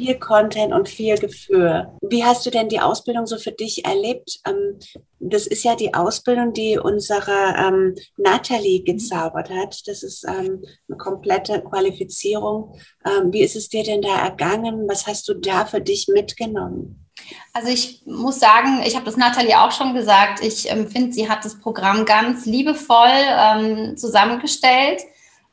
viel 0.00 0.19
Content 0.19 0.73
und 0.73 0.88
viel 0.88 1.19
Gefühl. 1.19 1.88
Wie 2.00 2.25
hast 2.25 2.47
du 2.47 2.50
denn 2.50 2.69
die 2.69 2.80
Ausbildung 2.80 3.26
so 3.26 3.37
für 3.37 3.52
dich 3.52 3.85
erlebt? 3.85 4.40
Ähm, 4.47 4.78
das 5.19 5.47
ist 5.47 5.62
ja 5.62 5.76
die 5.76 5.92
Ausbildung, 5.92 6.54
die 6.54 6.78
unsere 6.78 7.54
ähm, 7.59 7.95
Natalie 8.16 8.83
gezaubert 8.83 9.50
hat. 9.50 9.83
Das 9.87 10.02
ist 10.02 10.25
ähm, 10.25 10.64
eine 10.88 10.97
komplette 10.97 11.61
Qualifizierung. 11.61 12.78
Ähm, 13.04 13.33
wie 13.33 13.42
ist 13.42 13.57
es 13.57 13.69
dir 13.69 13.85
denn 13.85 14.00
da 14.00 14.16
ergangen? 14.25 14.88
Was 14.88 15.07
hast 15.07 15.28
du 15.28 15.35
da 15.35 15.66
für 15.66 15.83
dich 15.83 16.09
mitgenommen? 16.09 17.07
Also 17.52 17.69
ich 17.69 18.02
muss 18.07 18.40
sagen, 18.40 18.83
ich 18.87 18.95
habe 18.95 19.04
das 19.04 19.19
Nathalie 19.19 19.61
auch 19.61 19.73
schon 19.73 19.92
gesagt, 19.92 20.42
ich 20.42 20.62
finde, 20.88 21.12
sie 21.12 21.28
hat 21.28 21.45
das 21.45 21.61
Programm 21.61 22.07
ganz 22.07 22.47
liebevoll 22.47 23.09
ähm, 23.12 23.97
zusammengestellt. 23.99 25.02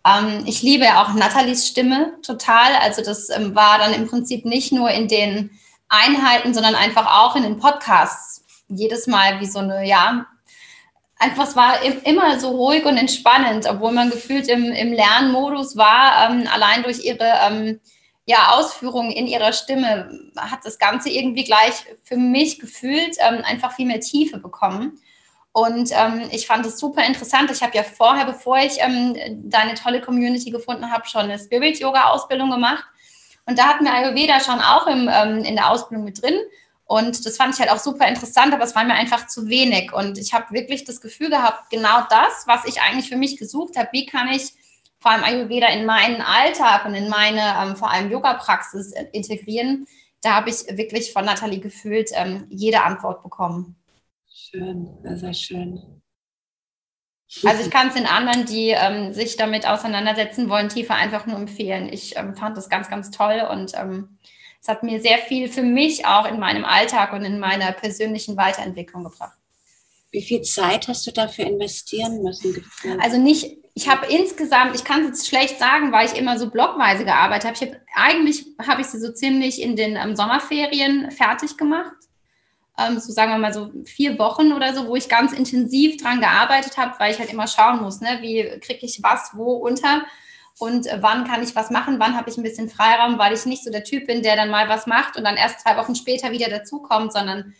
Ähm, 0.07 0.43
ich 0.45 0.61
liebe 0.61 0.85
auch 0.97 1.13
Nathalies 1.13 1.67
Stimme 1.67 2.13
total. 2.21 2.75
Also 2.81 3.01
das 3.01 3.29
ähm, 3.29 3.55
war 3.55 3.77
dann 3.79 3.93
im 3.93 4.07
Prinzip 4.07 4.45
nicht 4.45 4.71
nur 4.71 4.89
in 4.89 5.07
den 5.07 5.51
Einheiten, 5.89 6.53
sondern 6.53 6.75
einfach 6.75 7.05
auch 7.05 7.35
in 7.35 7.43
den 7.43 7.57
Podcasts. 7.57 8.45
Jedes 8.69 9.07
Mal 9.07 9.39
wie 9.39 9.45
so 9.45 9.59
eine, 9.59 9.85
ja, 9.87 10.25
einfach, 11.19 11.47
es 11.47 11.55
war 11.55 11.81
immer 12.05 12.39
so 12.39 12.49
ruhig 12.49 12.85
und 12.85 12.97
entspannend, 12.97 13.65
obwohl 13.67 13.91
man 13.91 14.09
gefühlt 14.09 14.47
im, 14.49 14.71
im 14.71 14.93
Lernmodus 14.93 15.77
war, 15.77 16.29
ähm, 16.29 16.47
allein 16.51 16.83
durch 16.83 17.03
ihre 17.03 17.31
ähm, 17.47 17.79
ja, 18.25 18.49
Ausführungen 18.51 19.11
in 19.11 19.25
ihrer 19.25 19.53
Stimme 19.53 20.31
hat 20.37 20.59
das 20.65 20.77
Ganze 20.77 21.09
irgendwie 21.09 21.45
gleich 21.45 21.85
für 22.03 22.17
mich 22.17 22.59
gefühlt 22.59 23.15
ähm, 23.19 23.41
einfach 23.43 23.73
viel 23.73 23.85
mehr 23.85 24.01
Tiefe 24.01 24.37
bekommen. 24.37 24.99
Und 25.57 25.89
ähm, 25.91 26.29
ich 26.29 26.45
fand 26.45 26.67
es 26.67 26.77
super 26.77 27.03
interessant. 27.03 27.49
Ich 27.49 27.63
habe 27.63 27.75
ja 27.75 27.81
vorher, 27.81 28.25
bevor 28.25 28.59
ich 28.59 28.77
ähm, 28.77 29.15
deine 29.49 29.73
tolle 29.73 30.01
Community 30.01 30.51
gefunden 30.51 30.91
habe, 30.91 31.07
schon 31.07 31.21
eine 31.21 31.39
Spirit-Yoga-Ausbildung 31.39 32.51
gemacht. 32.51 32.83
Und 33.47 33.57
da 33.57 33.63
hatten 33.63 33.85
wir 33.85 33.91
Ayurveda 33.91 34.39
schon 34.39 34.59
auch 34.59 34.85
im, 34.85 35.09
ähm, 35.11 35.43
in 35.43 35.55
der 35.55 35.71
Ausbildung 35.71 36.05
mit 36.05 36.21
drin. 36.21 36.35
Und 36.85 37.25
das 37.25 37.37
fand 37.37 37.55
ich 37.55 37.59
halt 37.59 37.71
auch 37.71 37.79
super 37.79 38.07
interessant, 38.07 38.53
aber 38.53 38.65
es 38.65 38.75
war 38.75 38.83
mir 38.83 38.93
einfach 38.93 39.25
zu 39.25 39.47
wenig. 39.47 39.91
Und 39.93 40.19
ich 40.19 40.31
habe 40.31 40.53
wirklich 40.53 40.85
das 40.85 41.01
Gefühl 41.01 41.31
gehabt, 41.31 41.71
genau 41.71 42.01
das, 42.07 42.45
was 42.45 42.65
ich 42.65 42.79
eigentlich 42.83 43.09
für 43.09 43.17
mich 43.17 43.37
gesucht 43.37 43.77
habe, 43.77 43.89
wie 43.93 44.05
kann 44.05 44.27
ich 44.27 44.53
vor 44.99 45.09
allem 45.09 45.23
Ayurveda 45.23 45.70
in 45.70 45.87
meinen 45.87 46.22
Alltag 46.22 46.85
und 46.85 46.93
in 46.93 47.09
meine 47.09 47.55
ähm, 47.59 47.75
vor 47.75 47.89
allem 47.89 48.11
Yoga-Praxis 48.11 48.93
integrieren, 49.11 49.87
da 50.22 50.35
habe 50.35 50.51
ich 50.51 50.77
wirklich 50.77 51.11
von 51.11 51.25
Nathalie 51.25 51.61
gefühlt 51.61 52.11
ähm, 52.13 52.46
jede 52.51 52.83
Antwort 52.83 53.24
bekommen. 53.24 53.75
Schön, 54.50 54.88
sehr 55.03 55.33
schön. 55.33 56.01
Also 57.44 57.64
ich 57.64 57.70
kann 57.70 57.90
es 57.90 57.96
den 57.96 58.05
anderen, 58.05 58.46
die 58.46 58.70
ähm, 58.70 59.14
sich 59.14 59.36
damit 59.36 59.68
auseinandersetzen 59.68 60.50
wollen, 60.50 60.70
tiefer 60.70 60.96
einfach 60.96 61.25
nur 61.25 61.36
empfehlen. 61.36 61.92
Ich 61.92 62.16
ähm, 62.16 62.36
fand 62.36 62.55
das 62.55 62.70
ganz, 62.70 62.90
ganz 62.90 63.12
toll 63.12 63.46
und 63.51 63.74
ähm, 63.75 64.18
es 64.62 64.70
hat 64.70 64.83
mir 64.83 65.01
sehr 65.01 65.18
viel 65.18 65.50
für 65.50 65.64
mich 65.64 66.05
auch 66.05 66.25
in 66.25 66.40
meinem 66.40 66.64
Alltag 66.64 67.12
und 67.12 67.25
in 67.25 67.40
meiner 67.40 67.74
persönlichen 67.74 68.38
Weiterentwicklung 68.38 69.03
gebracht. 69.03 69.38
Wie 70.12 70.22
viel 70.22 70.42
Zeit 70.44 70.88
hast 70.88 71.05
du 71.05 71.12
dafür 71.12 71.46
investieren 71.46 72.24
müssen? 72.24 72.64
Also 73.01 73.18
nicht, 73.18 73.57
ich 73.74 73.90
habe 73.90 74.07
insgesamt, 74.07 74.74
ich 74.75 74.86
kann 74.86 75.01
es 75.01 75.07
jetzt 75.07 75.27
schlecht 75.27 75.60
sagen, 75.60 75.92
weil 75.92 76.07
ich 76.07 76.18
immer 76.18 76.40
so 76.40 76.50
blockweise 76.50 77.03
gearbeitet 77.03 77.46
habe. 77.46 77.57
Ich 77.60 77.70
hab, 77.70 77.81
eigentlich 77.94 78.46
habe 78.66 78.79
ich 78.79 78.88
sie 78.88 79.00
so 79.00 79.12
ziemlich 79.12 79.62
in 79.62 79.75
den 79.75 79.98
ähm, 79.98 80.16
Sommerferien 80.16 81.12
fertig 81.12 81.57
gemacht 81.57 82.06
ähm, 82.77 83.00
so 83.00 83.11
sagen 83.11 83.31
wir 83.31 83.37
mal 83.37 83.53
so 83.53 83.72
vier 83.85 84.18
Wochen 84.20 84.53
oder 84.53 84.74
so, 84.74 84.87
wo 84.87 84.96
ich 84.96 85.09
ganz 85.09 85.33
intensiv 85.33 86.01
dran 86.01 86.20
gearbeitet 86.20 86.77
habe, 86.77 86.94
weil 87.00 87.11
ich 87.11 87.20
halt 87.20 87.31
immer 87.31 87.48
schauen 87.48 87.81
muss, 87.81 88.01
ne, 88.01 88.20
wie 88.22 88.59
kriege 88.59 88.85
ich 88.85 89.01
was 89.01 89.31
wo 89.33 89.53
unter 89.53 90.03
und 90.59 90.87
äh, 90.87 90.98
wann 91.01 91.25
kann 91.25 91.44
ich 91.44 91.55
was 91.55 91.72
machen, 91.72 92.00
wann 92.00 92.16
habe 92.16 92.29
ich 92.29 92.37
ein 92.37 92.44
bisschen 92.44 92.70
Freiraum, 92.70 93.18
weil 93.18 93.33
ich 93.33 93.46
nicht 93.46 93.63
so 93.63 93.72
der 93.72 93.83
Typ 93.83 94.07
bin, 94.07 94.24
der 94.24 94.35
dann 94.35 94.50
mal 94.50 94.70
was 94.70 94.87
macht 94.87 95.18
und 95.18 95.24
dann 95.24 95.37
erst 95.37 95.61
zwei 95.61 95.77
Wochen 95.77 95.96
später 95.96 96.31
wieder 96.31 96.50
dazukommt, 96.50 97.13
sondern 97.13 97.53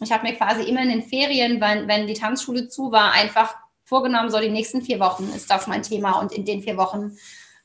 ich 0.00 0.10
habe 0.10 0.26
mir 0.26 0.34
quasi 0.34 0.64
immer 0.64 0.82
in 0.82 0.88
den 0.88 1.02
Ferien, 1.02 1.60
wenn, 1.60 1.86
wenn 1.86 2.06
die 2.06 2.14
Tanzschule 2.14 2.68
zu 2.68 2.90
war, 2.90 3.12
einfach 3.12 3.54
vorgenommen, 3.84 4.30
so 4.30 4.40
die 4.40 4.50
nächsten 4.50 4.82
vier 4.82 4.98
Wochen 4.98 5.30
ist 5.36 5.50
das 5.50 5.66
mein 5.66 5.82
Thema 5.82 6.18
und 6.18 6.32
in 6.32 6.44
den 6.44 6.62
vier 6.62 6.76
Wochen 6.76 7.16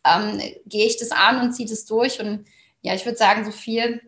ähm, 0.05 0.39
gehe 0.65 0.85
ich 0.85 0.97
das 0.97 1.11
an 1.11 1.41
und 1.41 1.53
ziehe 1.53 1.67
das 1.67 1.85
durch 1.85 2.19
und 2.19 2.45
ja, 2.81 2.93
ich 2.93 3.05
würde 3.05 3.17
sagen, 3.17 3.45
so 3.45 3.51
vier, 3.51 3.99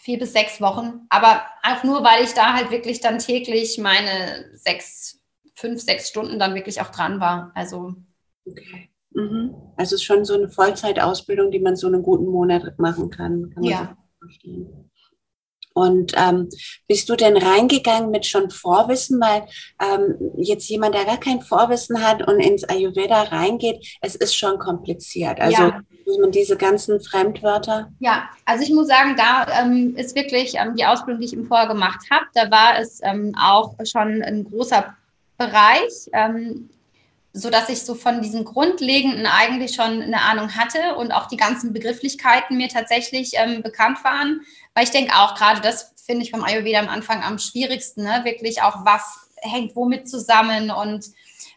vier 0.00 0.18
bis 0.18 0.32
sechs 0.32 0.60
Wochen. 0.60 1.06
Aber 1.10 1.42
auch 1.62 1.84
nur, 1.84 2.02
weil 2.02 2.24
ich 2.24 2.32
da 2.32 2.54
halt 2.54 2.70
wirklich 2.70 3.00
dann 3.00 3.18
täglich 3.18 3.78
meine 3.78 4.50
sechs, 4.54 5.20
fünf, 5.54 5.80
sechs 5.80 6.08
Stunden 6.08 6.38
dann 6.38 6.54
wirklich 6.54 6.80
auch 6.80 6.90
dran 6.90 7.20
war. 7.20 7.52
Also. 7.54 7.94
Okay. 8.46 8.90
Mhm. 9.12 9.54
Also 9.76 9.96
es 9.96 10.00
ist 10.00 10.04
schon 10.04 10.24
so 10.24 10.34
eine 10.34 10.48
Vollzeitausbildung, 10.48 11.50
die 11.50 11.60
man 11.60 11.76
so 11.76 11.86
einen 11.86 12.02
guten 12.02 12.26
Monat 12.26 12.78
machen 12.78 13.10
kann. 13.10 13.50
kann 13.50 13.62
ja. 13.62 13.96
So 14.42 14.89
und 15.72 16.12
ähm, 16.16 16.48
bist 16.88 17.08
du 17.08 17.16
denn 17.16 17.36
reingegangen 17.36 18.10
mit 18.10 18.26
schon 18.26 18.50
Vorwissen? 18.50 19.20
Weil 19.20 19.46
ähm, 19.80 20.16
jetzt 20.36 20.68
jemand, 20.68 20.94
der 20.94 21.04
gar 21.04 21.18
kein 21.18 21.40
Vorwissen 21.40 22.04
hat 22.04 22.26
und 22.26 22.40
ins 22.40 22.64
Ayurveda 22.64 23.22
reingeht, 23.22 23.86
es 24.00 24.16
ist 24.16 24.36
schon 24.36 24.58
kompliziert. 24.58 25.40
Also 25.40 25.62
ja. 25.62 25.82
diese 26.30 26.56
ganzen 26.56 27.00
Fremdwörter. 27.00 27.92
Ja, 28.00 28.28
also 28.44 28.64
ich 28.64 28.70
muss 28.70 28.88
sagen, 28.88 29.14
da 29.16 29.46
ähm, 29.60 29.94
ist 29.96 30.16
wirklich 30.16 30.54
ähm, 30.56 30.74
die 30.76 30.84
Ausbildung, 30.84 31.20
die 31.20 31.26
ich 31.26 31.32
im 31.34 31.46
Vorher 31.46 31.68
gemacht 31.68 32.00
habe, 32.10 32.26
da 32.34 32.50
war 32.50 32.78
es 32.78 33.00
ähm, 33.02 33.34
auch 33.40 33.74
schon 33.84 34.22
ein 34.22 34.44
großer 34.44 34.94
Bereich. 35.38 36.10
Ähm, 36.12 36.68
so 37.32 37.48
dass 37.48 37.68
ich 37.68 37.82
so 37.82 37.94
von 37.94 38.22
diesen 38.22 38.44
Grundlegenden 38.44 39.26
eigentlich 39.26 39.74
schon 39.74 40.02
eine 40.02 40.20
Ahnung 40.22 40.56
hatte 40.56 40.96
und 40.96 41.12
auch 41.12 41.28
die 41.28 41.36
ganzen 41.36 41.72
Begrifflichkeiten 41.72 42.56
mir 42.56 42.68
tatsächlich 42.68 43.32
ähm, 43.34 43.62
bekannt 43.62 44.02
waren. 44.02 44.40
Weil 44.74 44.84
ich 44.84 44.90
denke 44.90 45.14
auch 45.14 45.34
gerade, 45.34 45.60
das 45.60 45.94
finde 46.04 46.24
ich 46.24 46.32
beim 46.32 46.44
Ayurveda 46.44 46.80
am 46.80 46.88
Anfang 46.88 47.22
am 47.22 47.38
schwierigsten, 47.38 48.04
ne? 48.04 48.20
wirklich 48.24 48.62
auch, 48.62 48.84
was 48.84 49.28
hängt 49.36 49.74
womit 49.74 50.08
zusammen 50.08 50.70
und 50.70 51.06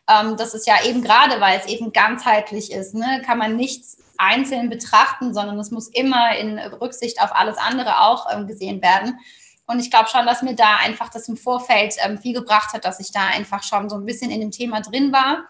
ähm, 0.08 0.38
das 0.38 0.54
ist 0.54 0.68
ja 0.68 0.84
eben 0.86 1.02
gerade, 1.02 1.40
weil 1.42 1.60
es 1.60 1.66
eben 1.66 1.92
ganzheitlich 1.92 2.72
ist, 2.72 2.94
ne? 2.94 3.22
kann 3.26 3.38
man 3.38 3.56
nichts 3.56 3.98
einzeln 4.18 4.70
betrachten, 4.70 5.34
sondern 5.34 5.60
es 5.60 5.72
muss 5.72 5.88
immer 5.88 6.38
in 6.38 6.60
Rücksicht 6.60 7.22
auf 7.22 7.36
alles 7.36 7.58
andere 7.58 8.02
auch 8.02 8.28
ähm, 8.32 8.48
gesehen 8.48 8.82
werden. 8.82 9.20
Und 9.66 9.80
ich 9.80 9.90
glaube 9.90 10.10
schon, 10.10 10.26
dass 10.26 10.42
mir 10.42 10.56
da 10.56 10.76
einfach 10.78 11.10
das 11.10 11.28
im 11.30 11.38
Vorfeld 11.38 11.96
ähm, 12.04 12.18
viel 12.18 12.34
gebracht 12.34 12.74
hat, 12.74 12.86
dass 12.86 13.00
ich 13.00 13.12
da 13.12 13.28
einfach 13.28 13.64
schon 13.64 13.90
so 13.90 13.96
ein 13.96 14.06
bisschen 14.06 14.30
in 14.30 14.42
dem 14.42 14.52
Thema 14.52 14.82
drin 14.82 15.12
war 15.12 15.46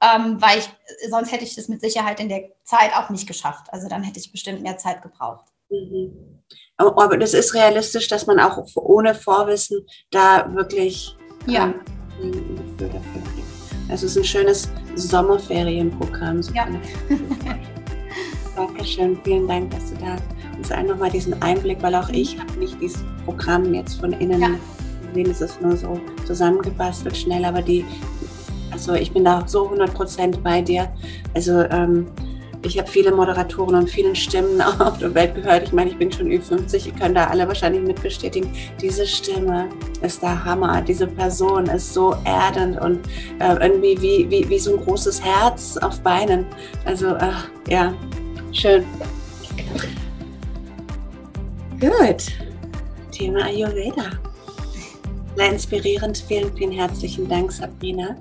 ähm, 0.00 0.40
weil 0.40 0.58
ich, 0.58 0.68
sonst 1.10 1.30
hätte 1.30 1.44
ich 1.44 1.54
das 1.54 1.68
mit 1.68 1.80
Sicherheit 1.80 2.20
in 2.20 2.28
der 2.28 2.50
Zeit 2.64 2.94
auch 2.94 3.10
nicht 3.10 3.26
geschafft. 3.26 3.66
Also 3.70 3.88
dann 3.88 4.02
hätte 4.02 4.18
ich 4.18 4.32
bestimmt 4.32 4.62
mehr 4.62 4.78
Zeit 4.78 5.02
gebraucht. 5.02 5.46
Mhm. 5.68 6.39
Aber 6.88 7.16
das 7.16 7.34
ist 7.34 7.54
realistisch, 7.54 8.08
dass 8.08 8.26
man 8.26 8.40
auch 8.40 8.64
ohne 8.74 9.14
Vorwissen 9.14 9.86
da 10.10 10.48
wirklich 10.54 11.16
ja. 11.46 11.66
ähm, 11.66 11.74
ein 12.22 12.32
Gefühl 12.32 12.88
dafür 12.88 13.22
kriegt. 13.34 13.90
Also 13.90 14.06
es 14.06 14.12
ist 14.12 14.18
ein 14.18 14.24
schönes 14.24 14.68
Sommerferienprogramm. 14.94 16.42
So 16.42 16.52
ja. 16.54 16.66
Dankeschön, 18.56 19.18
vielen 19.24 19.46
Dank, 19.46 19.70
dass 19.70 19.90
du 19.90 19.96
da 19.96 20.16
uns 20.56 20.70
allen 20.70 20.88
nochmal 20.88 21.10
diesen 21.10 21.40
Einblick, 21.42 21.82
weil 21.82 21.94
auch 21.94 22.08
ich 22.10 22.38
habe 22.38 22.52
nicht 22.58 22.80
dieses 22.80 23.02
Programm 23.24 23.72
jetzt 23.74 24.00
von 24.00 24.12
innen 24.12 24.40
ja. 24.40 24.48
gesehen, 25.08 25.30
es 25.30 25.40
ist 25.40 25.60
nur 25.62 25.76
so 25.76 26.00
zusammengebastelt 26.26 27.16
schnell, 27.16 27.44
aber 27.44 27.62
die 27.62 27.84
also 28.70 28.94
ich 28.94 29.12
bin 29.12 29.24
da 29.24 29.46
so 29.46 29.64
100 29.64 29.92
Prozent 29.92 30.42
bei 30.42 30.62
dir. 30.62 30.90
Also 31.34 31.62
ähm, 31.70 32.06
ich 32.62 32.78
habe 32.78 32.88
viele 32.88 33.12
Moderatoren 33.12 33.74
und 33.74 33.90
vielen 33.90 34.14
Stimmen 34.14 34.60
auf 34.78 34.98
der 34.98 35.14
Welt 35.14 35.34
gehört. 35.34 35.64
Ich 35.64 35.72
meine, 35.72 35.90
ich 35.90 35.96
bin 35.96 36.12
schon 36.12 36.28
Ü50, 36.28 36.86
ihr 36.86 36.92
könnt 36.92 37.16
da 37.16 37.26
alle 37.26 37.46
wahrscheinlich 37.48 37.82
mitbestätigen. 37.82 38.50
Diese 38.80 39.06
Stimme 39.06 39.68
ist 40.02 40.22
der 40.22 40.44
Hammer. 40.44 40.82
Diese 40.82 41.06
Person 41.06 41.66
ist 41.66 41.94
so 41.94 42.14
erdend 42.24 42.80
und 42.80 43.00
äh, 43.38 43.54
irgendwie 43.60 44.00
wie, 44.00 44.30
wie, 44.30 44.48
wie 44.48 44.58
so 44.58 44.76
ein 44.76 44.84
großes 44.84 45.22
Herz 45.24 45.76
auf 45.78 46.00
Beinen. 46.00 46.46
Also, 46.84 47.14
äh, 47.14 47.32
ja, 47.68 47.94
schön. 48.52 48.84
Gut. 51.80 52.26
Thema 53.10 53.44
Ayurveda. 53.44 54.10
Sehr 55.36 55.52
inspirierend. 55.52 56.18
Vielen, 56.28 56.54
vielen 56.54 56.72
herzlichen 56.72 57.26
Dank, 57.28 57.52
Sabrina. 57.52 58.16